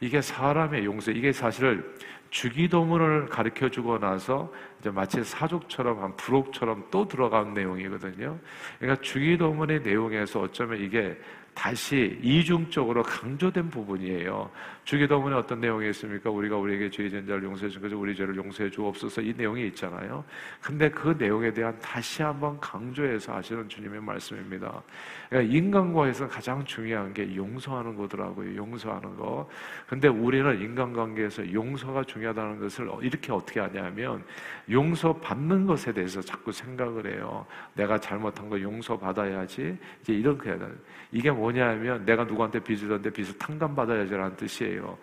이게 0.00 0.20
사람의 0.20 0.84
용서, 0.84 1.10
이게 1.10 1.32
사실 1.32 1.82
주기도문을 2.30 3.26
가르쳐 3.26 3.68
주고 3.70 3.98
나서 3.98 4.52
이제 4.78 4.90
마치 4.90 5.22
사족처럼 5.24 6.02
한 6.02 6.16
부록처럼 6.16 6.84
또 6.90 7.08
들어간 7.08 7.54
내용이거든요. 7.54 8.38
그러니까 8.78 9.00
주기도문의 9.00 9.80
내용에서 9.80 10.40
어쩌면 10.40 10.80
이게 10.80 11.18
다시 11.56 12.20
이중적으로 12.22 13.02
강조된 13.02 13.70
부분이에요. 13.70 14.50
주기도문에 14.86 15.34
어떤 15.34 15.60
내용이 15.60 15.88
있습니까? 15.90 16.30
우리가 16.30 16.56
우리에게 16.56 16.88
죄 16.90 17.08
지은 17.08 17.26
자를 17.26 17.42
용서해 17.42 17.68
준 17.68 17.82
거죠. 17.82 18.00
우리 18.00 18.14
죄를 18.14 18.36
용서해 18.36 18.70
주옵소서 18.70 19.20
이 19.20 19.34
내용이 19.36 19.66
있잖아요. 19.66 20.24
근데 20.62 20.88
그 20.88 21.16
내용에 21.18 21.52
대한 21.52 21.76
다시 21.80 22.22
한번 22.22 22.58
강조해서 22.60 23.34
하시는 23.34 23.68
주님의 23.68 24.00
말씀입니다. 24.00 24.80
그러니까 25.28 25.52
인간관계에서 25.52 26.28
가장 26.28 26.64
중요한 26.64 27.12
게 27.12 27.34
용서하는 27.34 27.96
거더라고요. 27.96 28.54
용서하는 28.54 29.16
거. 29.16 29.50
근데 29.88 30.06
우리는 30.06 30.60
인간관계에서 30.60 31.52
용서가 31.52 32.04
중요하다는 32.04 32.60
것을 32.60 32.88
이렇게 33.02 33.32
어떻게 33.32 33.58
하냐면 33.58 34.22
용서 34.70 35.12
받는 35.16 35.66
것에 35.66 35.92
대해서 35.92 36.20
자꾸 36.20 36.52
생각을 36.52 37.12
해요. 37.12 37.44
내가 37.74 37.98
잘못한 37.98 38.48
거 38.48 38.60
용서 38.60 38.96
받아야지. 38.96 39.76
이제 40.02 40.12
이렇게 40.12 40.50
해야 40.50 40.58
돼. 40.58 40.68
이게 41.10 41.32
뭐냐면 41.32 42.04
내가 42.04 42.22
누구한테 42.22 42.60
빚을 42.60 42.78
졌는데 42.78 43.10
빚을 43.10 43.36
탕감 43.36 43.74
받아야지라는 43.74 44.36
뜻이에요. 44.36 44.75
거예요. 44.76 44.98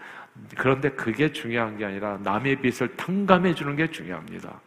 그런데 0.58 0.90
그게 0.90 1.32
중요한 1.32 1.78
게 1.78 1.86
아니라 1.86 2.18
남의 2.24 2.62
빚을 2.62 2.96
탕감해 2.96 3.54
주는 3.54 3.76
게 3.76 3.90
중요합니다. 3.90 4.60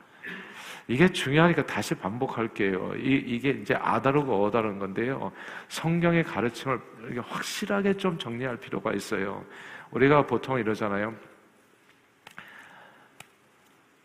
이게 0.88 1.08
중요하니까 1.08 1.66
다시 1.66 1.94
반복할게요. 1.94 2.94
이, 2.96 3.40
게 3.40 3.50
이제 3.50 3.74
아다르고 3.74 4.44
어다른 4.44 4.78
건데요. 4.78 5.32
성경의 5.68 6.22
가르침을 6.22 6.80
확실하게 7.24 7.96
좀 7.96 8.16
정리할 8.18 8.56
필요가 8.56 8.92
있어요. 8.92 9.44
우리가 9.90 10.26
보통 10.26 10.58
이러잖아요. 10.60 11.14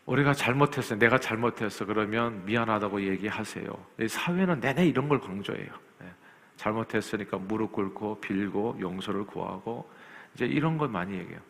우리가 0.06 0.34
잘못했어요. 0.34 0.98
내가 0.98 1.18
잘못했어. 1.18 1.86
그러면 1.86 2.44
미안하다고 2.44 3.02
얘기하세요. 3.02 3.86
사회는 4.08 4.58
내내 4.58 4.86
이런 4.86 5.08
걸 5.08 5.20
강조해요. 5.20 5.70
네. 6.00 6.06
잘못했으니까 6.56 7.38
무릎 7.38 7.70
꿇고 7.70 8.20
빌고 8.20 8.78
용서를 8.80 9.24
구하고 9.24 9.88
이제 10.34 10.46
이런 10.46 10.78
걸 10.78 10.88
많이 10.88 11.14
얘기해요. 11.14 11.40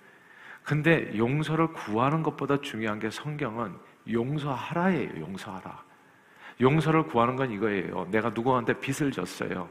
근데 0.63 1.17
용서를 1.17 1.73
구하는 1.73 2.23
것보다 2.23 2.61
중요한 2.61 2.99
게 2.99 3.11
성경은 3.11 3.77
용서하라예요. 4.11 5.21
용서하라. 5.21 5.83
용서를 6.61 7.05
구하는 7.05 7.37
건 7.37 7.51
이거예요. 7.51 8.07
내가 8.11 8.31
누구한테 8.31 8.79
빚을 8.79 9.11
졌어요. 9.11 9.69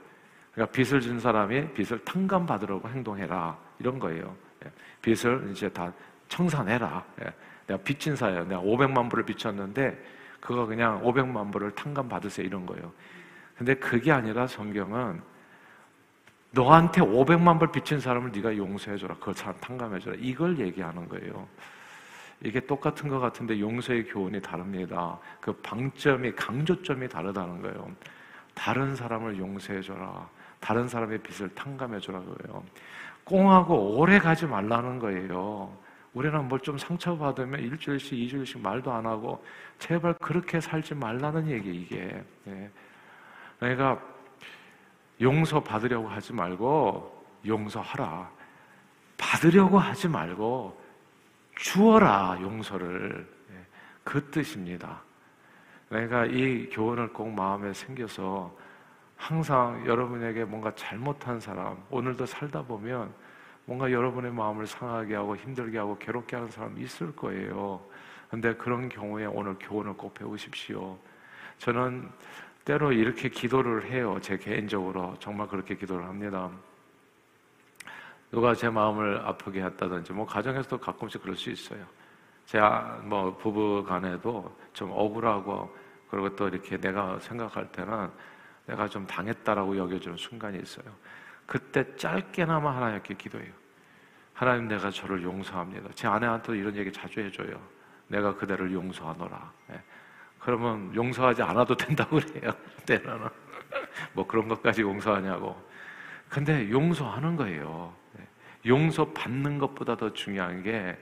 그러니까 0.53 0.71
빚을 0.73 0.99
진 0.99 1.19
사람이 1.19 1.73
빚을 1.73 2.03
탕감 2.03 2.45
받으려고 2.45 2.89
행동해라. 2.89 3.57
이런 3.79 3.99
거예요. 3.99 4.35
예. 4.65 4.71
빚을 5.01 5.49
이제 5.51 5.69
다 5.69 5.91
청산해라. 6.27 7.03
예. 7.21 7.33
내가 7.67 7.81
빚진 7.83 8.15
사예요. 8.15 8.43
내가 8.45 8.61
500만 8.61 9.09
불을 9.09 9.25
빚졌는데 9.25 9.97
그거 10.41 10.65
그냥 10.65 11.01
500만 11.03 11.51
불을 11.51 11.71
탕감 11.71 12.09
받으세요. 12.09 12.45
이런 12.45 12.65
거예요. 12.65 12.91
근데 13.57 13.75
그게 13.75 14.11
아니라 14.11 14.47
성경은 14.47 15.21
너한테 16.51 17.01
500만 17.01 17.59
불 17.59 17.71
빚진 17.71 17.99
사람을 17.99 18.31
네가 18.31 18.55
용서해줘라. 18.57 19.15
그 19.19 19.33
사람 19.33 19.55
탕감해줘라. 19.61 20.17
이걸 20.19 20.59
얘기하는 20.59 21.07
거예요. 21.07 21.47
이게 22.43 22.59
똑같은 22.59 23.07
것 23.09 23.19
같은데 23.19 23.59
용서의 23.59 24.05
교훈이 24.05 24.41
다릅니다. 24.41 25.17
그 25.39 25.53
방점이, 25.53 26.33
강조점이 26.33 27.07
다르다는 27.07 27.61
거예요. 27.61 27.91
다른 28.53 28.95
사람을 28.95 29.37
용서해줘라. 29.37 30.27
다른 30.59 30.87
사람의 30.87 31.19
빚을 31.19 31.49
탕감해줘라. 31.55 32.19
그래요. 32.19 32.63
꽁하고 33.23 33.97
오래 33.97 34.19
가지 34.19 34.45
말라는 34.45 34.99
거예요. 34.99 35.71
우리는 36.13 36.47
뭘 36.47 36.59
좀 36.59 36.77
상처받으면 36.77 37.61
일주일씩, 37.61 38.19
이주일씩 38.19 38.61
말도 38.61 38.91
안 38.91 39.05
하고, 39.05 39.43
제발 39.79 40.13
그렇게 40.15 40.59
살지 40.59 40.95
말라는 40.95 41.49
얘기, 41.49 41.73
이게. 41.73 42.23
네. 42.43 42.69
그러니까 43.59 44.01
용서 45.21 45.61
받으려고 45.61 46.07
하지 46.09 46.33
말고 46.33 47.25
용서하라. 47.45 48.29
받으려고 49.17 49.77
하지 49.77 50.07
말고 50.07 50.81
주어라 51.55 52.39
용서를 52.41 53.27
예, 53.51 53.65
그 54.03 54.31
뜻입니다. 54.31 55.01
그러니까 55.87 56.25
이 56.25 56.69
교훈을 56.69 57.13
꼭 57.13 57.29
마음에 57.29 57.71
생겨서 57.73 58.55
항상 59.15 59.85
여러분에게 59.85 60.43
뭔가 60.45 60.73
잘못한 60.73 61.39
사람 61.39 61.77
오늘도 61.91 62.25
살다 62.25 62.63
보면 62.63 63.13
뭔가 63.65 63.91
여러분의 63.91 64.31
마음을 64.31 64.65
상하게 64.65 65.15
하고 65.15 65.35
힘들게 65.35 65.77
하고 65.77 65.97
괴롭게 65.99 66.35
하는 66.35 66.49
사람이 66.49 66.81
있을 66.81 67.15
거예요. 67.15 67.79
근데 68.29 68.55
그런 68.55 68.89
경우에 68.89 69.25
오늘 69.25 69.55
교훈을 69.59 69.93
꼭 69.93 70.13
배우십시오. 70.15 70.97
저는 71.59 72.09
때로 72.65 72.91
이렇게 72.91 73.29
기도를 73.29 73.85
해요. 73.85 74.17
제 74.21 74.37
개인적으로 74.37 75.15
정말 75.19 75.47
그렇게 75.47 75.75
기도를 75.75 76.05
합니다. 76.05 76.49
누가 78.31 78.53
제 78.53 78.69
마음을 78.69 79.19
아프게 79.25 79.61
했다든지 79.63 80.13
뭐 80.13 80.25
가정에서도 80.25 80.77
가끔씩 80.77 81.21
그럴 81.21 81.35
수 81.35 81.49
있어요. 81.49 81.85
제가 82.45 83.01
뭐 83.03 83.35
부부 83.37 83.83
간에도 83.83 84.55
좀 84.73 84.91
억울하고 84.91 85.75
그리고 86.09 86.35
또 86.35 86.47
이렇게 86.47 86.77
내가 86.77 87.19
생각할 87.19 87.71
때는 87.71 88.09
내가 88.65 88.87
좀 88.87 89.05
당했다라고 89.07 89.77
여겨지는 89.77 90.17
순간이 90.17 90.59
있어요. 90.59 90.85
그때 91.45 91.95
짧게나마 91.95 92.75
하나님께 92.75 93.15
기도해요. 93.15 93.51
하나님 94.33 94.67
내가 94.67 94.89
저를 94.89 95.23
용서합니다. 95.23 95.89
제 95.93 96.07
아내한테도 96.07 96.55
이런 96.55 96.75
얘기 96.75 96.91
자주 96.91 97.19
해줘요. 97.19 97.61
내가 98.07 98.33
그대를 98.35 98.71
용서하노라. 98.73 99.51
네. 100.41 100.45
그러면 100.45 100.93
용서하지 100.95 101.41
않아도 101.43 101.75
된다고 101.75 102.19
그래요. 102.19 102.51
때로는. 102.85 103.27
뭐 104.13 104.25
그런 104.25 104.47
것까지 104.47 104.81
용서하냐고. 104.81 105.55
근데 106.29 106.69
용서하는 106.69 107.35
거예요. 107.35 107.93
용서 108.65 109.11
받는 109.11 109.57
것보다 109.57 109.97
더 109.97 110.13
중요한 110.13 110.61
게 110.63 110.97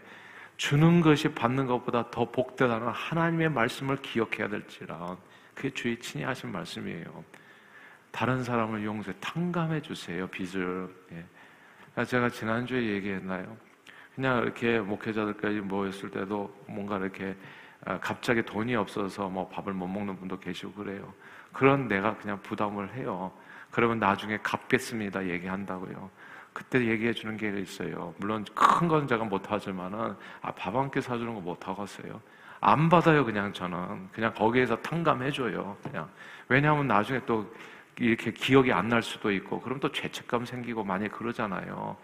주는 0.58 1.02
것이 1.02 1.30
받는 1.30 1.68
것보다 1.68 2.10
더 2.10 2.30
복되다는 2.30 2.88
하나님의 2.88 3.50
말씀을 3.50 3.98
기억해야 3.98 4.50
될지라. 4.50 5.18
그게 5.54 5.70
주의 5.70 5.98
친히 6.00 6.26
하신 6.26 6.52
말씀이에요. 6.52 7.24
다른 8.12 8.44
사람을 8.44 8.84
용서해 8.84 9.16
탕감해 9.20 9.82
주세요. 9.82 10.28
빚을. 10.28 10.90
예. 11.14 12.06
제가 12.06 12.30
지난주에 12.30 12.82
얘기했나요? 12.82 13.58
그냥 14.16 14.42
이렇게 14.44 14.80
목회자들까지 14.80 15.62
모였을 15.62 16.10
때도 16.10 16.54
뭔가 16.68 16.98
이렇게 16.98 17.30
아, 17.30 17.36
갑자기 17.98 18.44
돈이 18.44 18.76
없어서 18.76 19.30
뭐 19.30 19.48
밥을 19.50 19.74
못 19.74 19.88
먹는 19.88 20.18
분도 20.18 20.40
계시고 20.40 20.74
그래요. 20.74 21.14
그런 21.52 21.88
내가 21.88 22.16
그냥 22.18 22.40
부담을 22.44 22.94
해요. 22.94 23.32
그러면 23.72 24.00
나중에 24.00 24.38
갚겠습니다 24.44 25.28
얘기한다고요. 25.28 26.10
그때 26.54 26.86
얘기해 26.86 27.14
주는 27.14 27.38
게 27.38 27.50
있어요. 27.60 28.14
물론 28.18 28.46
큰 28.56 28.88
건 28.88 29.08
제가 29.08 29.24
못 29.24 29.52
하지만은 29.52 30.16
아, 30.42 30.52
밥 30.52 30.76
한 30.76 30.90
끼 30.92 31.02
사주는 31.02 31.34
거 31.34 31.40
못 31.42 31.68
하겠어요. 31.68 32.22
안 32.62 32.90
받아요 32.90 33.24
그냥 33.26 33.54
저는 33.54 34.10
그냥 34.12 34.34
거기에서 34.34 34.76
탕감해 34.82 35.32
줘요. 35.32 35.78
그냥 35.84 36.10
왜냐하면 36.50 36.88
나중에 36.88 37.22
또 37.26 37.52
이렇게 37.98 38.32
기억이 38.32 38.72
안 38.74 38.90
날 38.90 39.02
수도 39.04 39.32
있고 39.32 39.62
그럼 39.62 39.80
또 39.80 39.92
죄책감 39.92 40.46
생기고 40.46 40.84
많이 40.84 41.08
그러잖아요. 41.10 41.98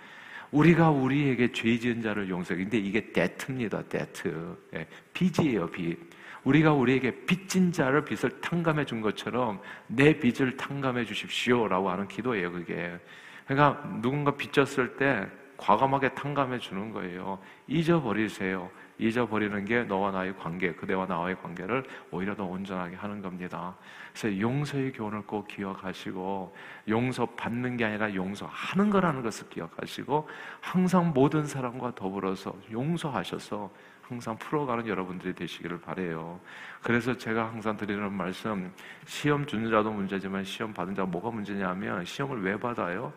우리가 0.56 0.90
우리에게 0.90 1.52
죄 1.52 1.78
지은 1.78 2.02
자를 2.02 2.30
용서해. 2.30 2.58
근데 2.62 2.78
이게 2.78 3.12
데트입니다, 3.12 3.84
데트. 3.84 4.58
예, 4.74 4.88
빚이에요, 5.14 5.70
빚. 5.70 5.98
우리가 6.46 6.74
우리에게 6.74 7.26
빚진 7.26 7.74
자를 7.74 8.06
빚을 8.06 8.40
탕감해 8.40 8.86
준 8.86 9.02
것처럼 9.02 9.60
내 9.88 10.18
빚을 10.18 10.56
탕감해 10.56 11.04
주십시오 11.04 11.68
라고 11.68 11.90
하는 11.90 12.08
기도예요, 12.08 12.54
그게. 12.54 12.98
그러니까 13.46 14.00
누군가 14.02 14.32
빚졌을 14.32 14.96
때 14.96 15.28
과감하게 15.58 16.14
탕감해 16.14 16.60
주는 16.60 16.92
거예요. 16.92 17.40
잊어버리세요. 17.68 18.70
잊어버리는 18.98 19.66
게 19.66 19.84
너와 19.84 20.12
나의 20.12 20.38
관계, 20.38 20.74
그대와 20.74 21.06
나의 21.06 21.36
관계를 21.42 21.84
오히려 22.12 22.36
더 22.36 22.46
온전하게 22.46 22.96
하는 22.96 23.22
겁니다. 23.22 23.76
그래서 24.14 24.40
용서의 24.40 24.94
교훈을 24.94 25.24
꼭 25.24 25.48
기억하시고 25.48 26.56
용서 26.88 27.26
받는 27.26 27.78
게 27.78 27.86
아니라 27.86 28.14
용서하는 28.14 28.90
거라는 28.90 29.22
것을 29.22 29.50
기억하시고 29.50 30.30
항상 30.62 31.12
모든 31.14 31.46
사람과 31.46 31.94
더불어서 31.96 32.56
용서하셔서 32.72 33.70
항상 34.08 34.38
풀어가는 34.38 34.88
여러분들이 34.88 35.34
되시기를 35.34 35.82
바래요. 35.82 36.40
그래서 36.82 37.18
제가 37.18 37.48
항상 37.48 37.76
드리는 37.76 38.12
말씀, 38.14 38.72
시험 39.06 39.46
주는 39.46 39.70
자도 39.72 39.92
문제지만 39.92 40.44
시험 40.44 40.74
받은 40.74 40.94
자가 40.94 41.08
뭐가 41.08 41.32
문제냐면 41.32 42.06
시험을 42.06 42.44
왜 42.44 42.58
받아요? 42.60 43.12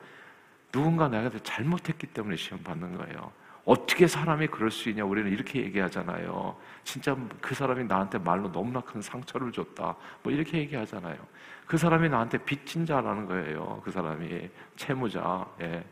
누군가 0.73 1.09
내가 1.09 1.31
잘못했기 1.43 2.07
때문에 2.09 2.37
시험 2.37 2.62
받는 2.62 2.97
거예요. 2.97 3.31
어떻게 3.68 4.07
사람이 4.07 4.46
그럴 4.46 4.70
수 4.70 4.88
있냐? 4.88 5.04
우리는 5.04 5.31
이렇게 5.31 5.61
얘기하잖아요. 5.61 6.57
진짜 6.85 7.14
그 7.38 7.54
사람이 7.54 7.85
나한테 7.85 8.16
말로 8.16 8.50
너무나 8.50 8.81
큰 8.81 9.02
상처를 9.02 9.52
줬다. 9.52 9.94
뭐 10.22 10.33
이렇게 10.33 10.57
얘기하잖아요. 10.57 11.18
그 11.66 11.76
사람이 11.76 12.09
나한테 12.09 12.38
빚진 12.38 12.87
자라는 12.87 13.26
거예요. 13.26 13.83
그 13.85 13.90
사람이 13.90 14.48
채무자. 14.76 15.46
예. 15.61 15.85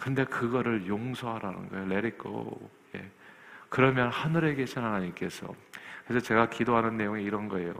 근데 0.00 0.24
그거를 0.24 0.88
용서하라는 0.88 1.68
거예요. 1.68 1.92
Let. 1.92 2.18
예. 2.96 3.10
그러면 3.68 4.10
하늘에 4.10 4.56
계신 4.56 4.82
하나님께서 4.82 5.54
그래서 6.08 6.26
제가 6.26 6.50
기도하는 6.50 6.96
내용이 6.96 7.22
이런 7.22 7.48
거예요. 7.48 7.72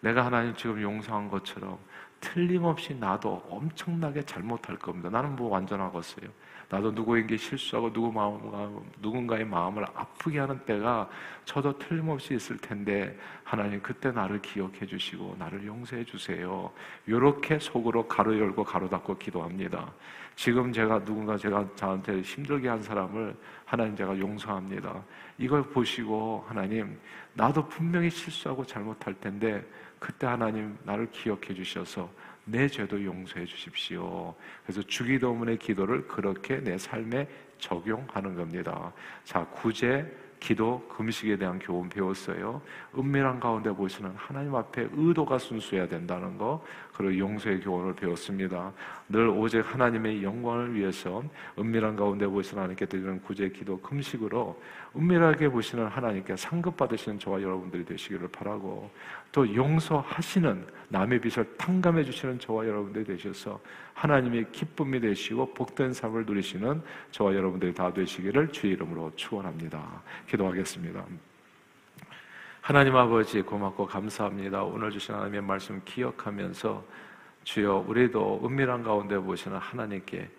내가 0.00 0.24
하나님 0.24 0.54
지금 0.54 0.80
용서한 0.80 1.28
것처럼 1.28 1.78
틀림없이 2.20 2.94
나도 2.94 3.44
엄청나게 3.50 4.22
잘못할 4.22 4.78
겁니다. 4.78 5.10
나는 5.10 5.36
뭐 5.36 5.50
완전하겠어요. 5.50 6.30
나도 6.68 6.90
누구에게 6.92 7.36
실수하고 7.36 7.92
누구 7.92 8.12
마음, 8.12 8.80
누군가의 9.00 9.44
마음을 9.44 9.84
아프게 9.94 10.38
하는 10.38 10.58
때가 10.64 11.08
저도 11.44 11.78
틀림없이 11.78 12.34
있을 12.34 12.56
텐데 12.58 13.16
하나님 13.42 13.80
그때 13.80 14.10
나를 14.10 14.40
기억해 14.40 14.86
주시고 14.86 15.36
나를 15.38 15.66
용서해 15.66 16.04
주세요. 16.04 16.70
이렇게 17.06 17.58
속으로 17.58 18.08
가로 18.08 18.38
열고 18.38 18.64
가로 18.64 18.88
닫고 18.88 19.18
기도합니다. 19.18 19.92
지금 20.36 20.72
제가 20.72 21.04
누군가 21.04 21.36
제가 21.36 21.66
저한테 21.76 22.20
힘들게 22.22 22.68
한 22.68 22.82
사람을 22.82 23.36
하나님 23.64 23.94
제가 23.94 24.18
용서합니다. 24.18 25.02
이걸 25.38 25.62
보시고 25.62 26.44
하나님 26.48 26.98
나도 27.34 27.68
분명히 27.68 28.10
실수하고 28.10 28.64
잘못할 28.64 29.14
텐데 29.14 29.64
그때 29.98 30.26
하나님 30.26 30.76
나를 30.82 31.10
기억해 31.10 31.54
주셔서 31.54 32.10
내 32.44 32.68
죄도 32.68 33.02
용서해 33.02 33.44
주십시오. 33.46 34.34
그래서 34.64 34.82
주기도문의 34.82 35.58
기도를 35.58 36.06
그렇게 36.06 36.58
내 36.62 36.76
삶에 36.76 37.28
적용하는 37.58 38.34
겁니다. 38.34 38.92
자, 39.24 39.44
구제 39.46 40.06
기도, 40.40 40.86
금식에 40.88 41.38
대한 41.38 41.58
교훈 41.58 41.88
배웠어요. 41.88 42.60
은밀한 42.98 43.40
가운데 43.40 43.70
보시는 43.70 44.12
하나님 44.14 44.54
앞에 44.54 44.88
의도가 44.92 45.38
순수해야 45.38 45.88
된다는 45.88 46.36
거, 46.36 46.62
그리고 46.96 47.18
용서의 47.18 47.60
교훈을 47.60 47.94
배웠습니다. 47.94 48.72
늘 49.08 49.28
오직 49.28 49.60
하나님의 49.60 50.22
영광을 50.22 50.74
위해서 50.74 51.22
은밀한 51.58 51.96
가운데 51.96 52.26
보시는 52.26 52.62
하나님께 52.62 52.86
드리는 52.86 53.20
구제, 53.22 53.48
기도, 53.48 53.80
금식으로 53.80 54.60
은밀하게 54.96 55.48
보시는 55.48 55.86
하나님께 55.86 56.36
상급 56.36 56.76
받으시는 56.76 57.18
저와 57.18 57.42
여러분들이 57.42 57.84
되시기를 57.84 58.28
바라고 58.28 58.90
또 59.32 59.52
용서하시는 59.54 60.66
남의 60.88 61.20
빚을 61.20 61.56
탕감해 61.56 62.04
주시는 62.04 62.38
저와 62.38 62.66
여러분들이 62.66 63.04
되셔서 63.04 63.60
하나님의 63.94 64.52
기쁨이 64.52 65.00
되시고 65.00 65.52
복된 65.54 65.92
삶을 65.92 66.26
누리시는 66.26 66.80
저와 67.10 67.34
여러분들이 67.34 67.74
다 67.74 67.92
되시기를 67.92 68.52
주의 68.52 68.74
이름으로 68.74 69.12
축원합니다. 69.16 70.02
기도하겠습니다. 70.28 71.04
하나님 72.64 72.96
아버지 72.96 73.42
고맙고 73.42 73.84
감사합니다. 73.84 74.62
오늘 74.62 74.90
주신 74.90 75.14
하나님의 75.14 75.42
말씀 75.42 75.82
기억하면서 75.84 76.82
주여 77.42 77.84
우리도 77.86 78.40
은밀한 78.42 78.82
가운데 78.82 79.18
보시는 79.18 79.58
하나님께 79.58 80.30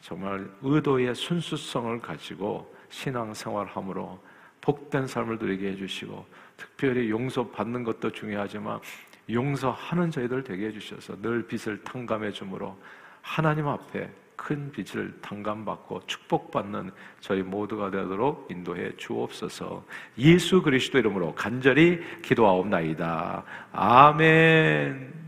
정말 0.00 0.48
의도의 0.62 1.14
순수성을 1.14 2.00
가지고 2.00 2.74
신앙생활함으로 2.88 4.18
복된 4.62 5.06
삶을 5.06 5.36
누리게 5.36 5.72
해주시고 5.72 6.24
특별히 6.56 7.10
용서받는 7.10 7.84
것도 7.84 8.10
중요하지만 8.10 8.80
용서하는 9.28 10.10
저희들 10.10 10.44
되게 10.44 10.68
해주셔서 10.68 11.20
늘 11.20 11.46
빚을 11.46 11.84
탕감해 11.84 12.32
주므로 12.32 12.74
하나님 13.20 13.68
앞에 13.68 14.10
큰 14.36 14.70
빚을 14.70 15.18
탕감받고 15.20 16.02
축복받는 16.06 16.90
저희 17.20 17.42
모두가 17.42 17.90
되도록 17.90 18.48
인도해 18.50 18.94
주옵소서 18.96 19.84
예수 20.18 20.62
그리스도 20.62 20.98
이름으로 20.98 21.34
간절히 21.34 22.00
기도하옵나이다. 22.22 23.44
아멘. 23.72 25.25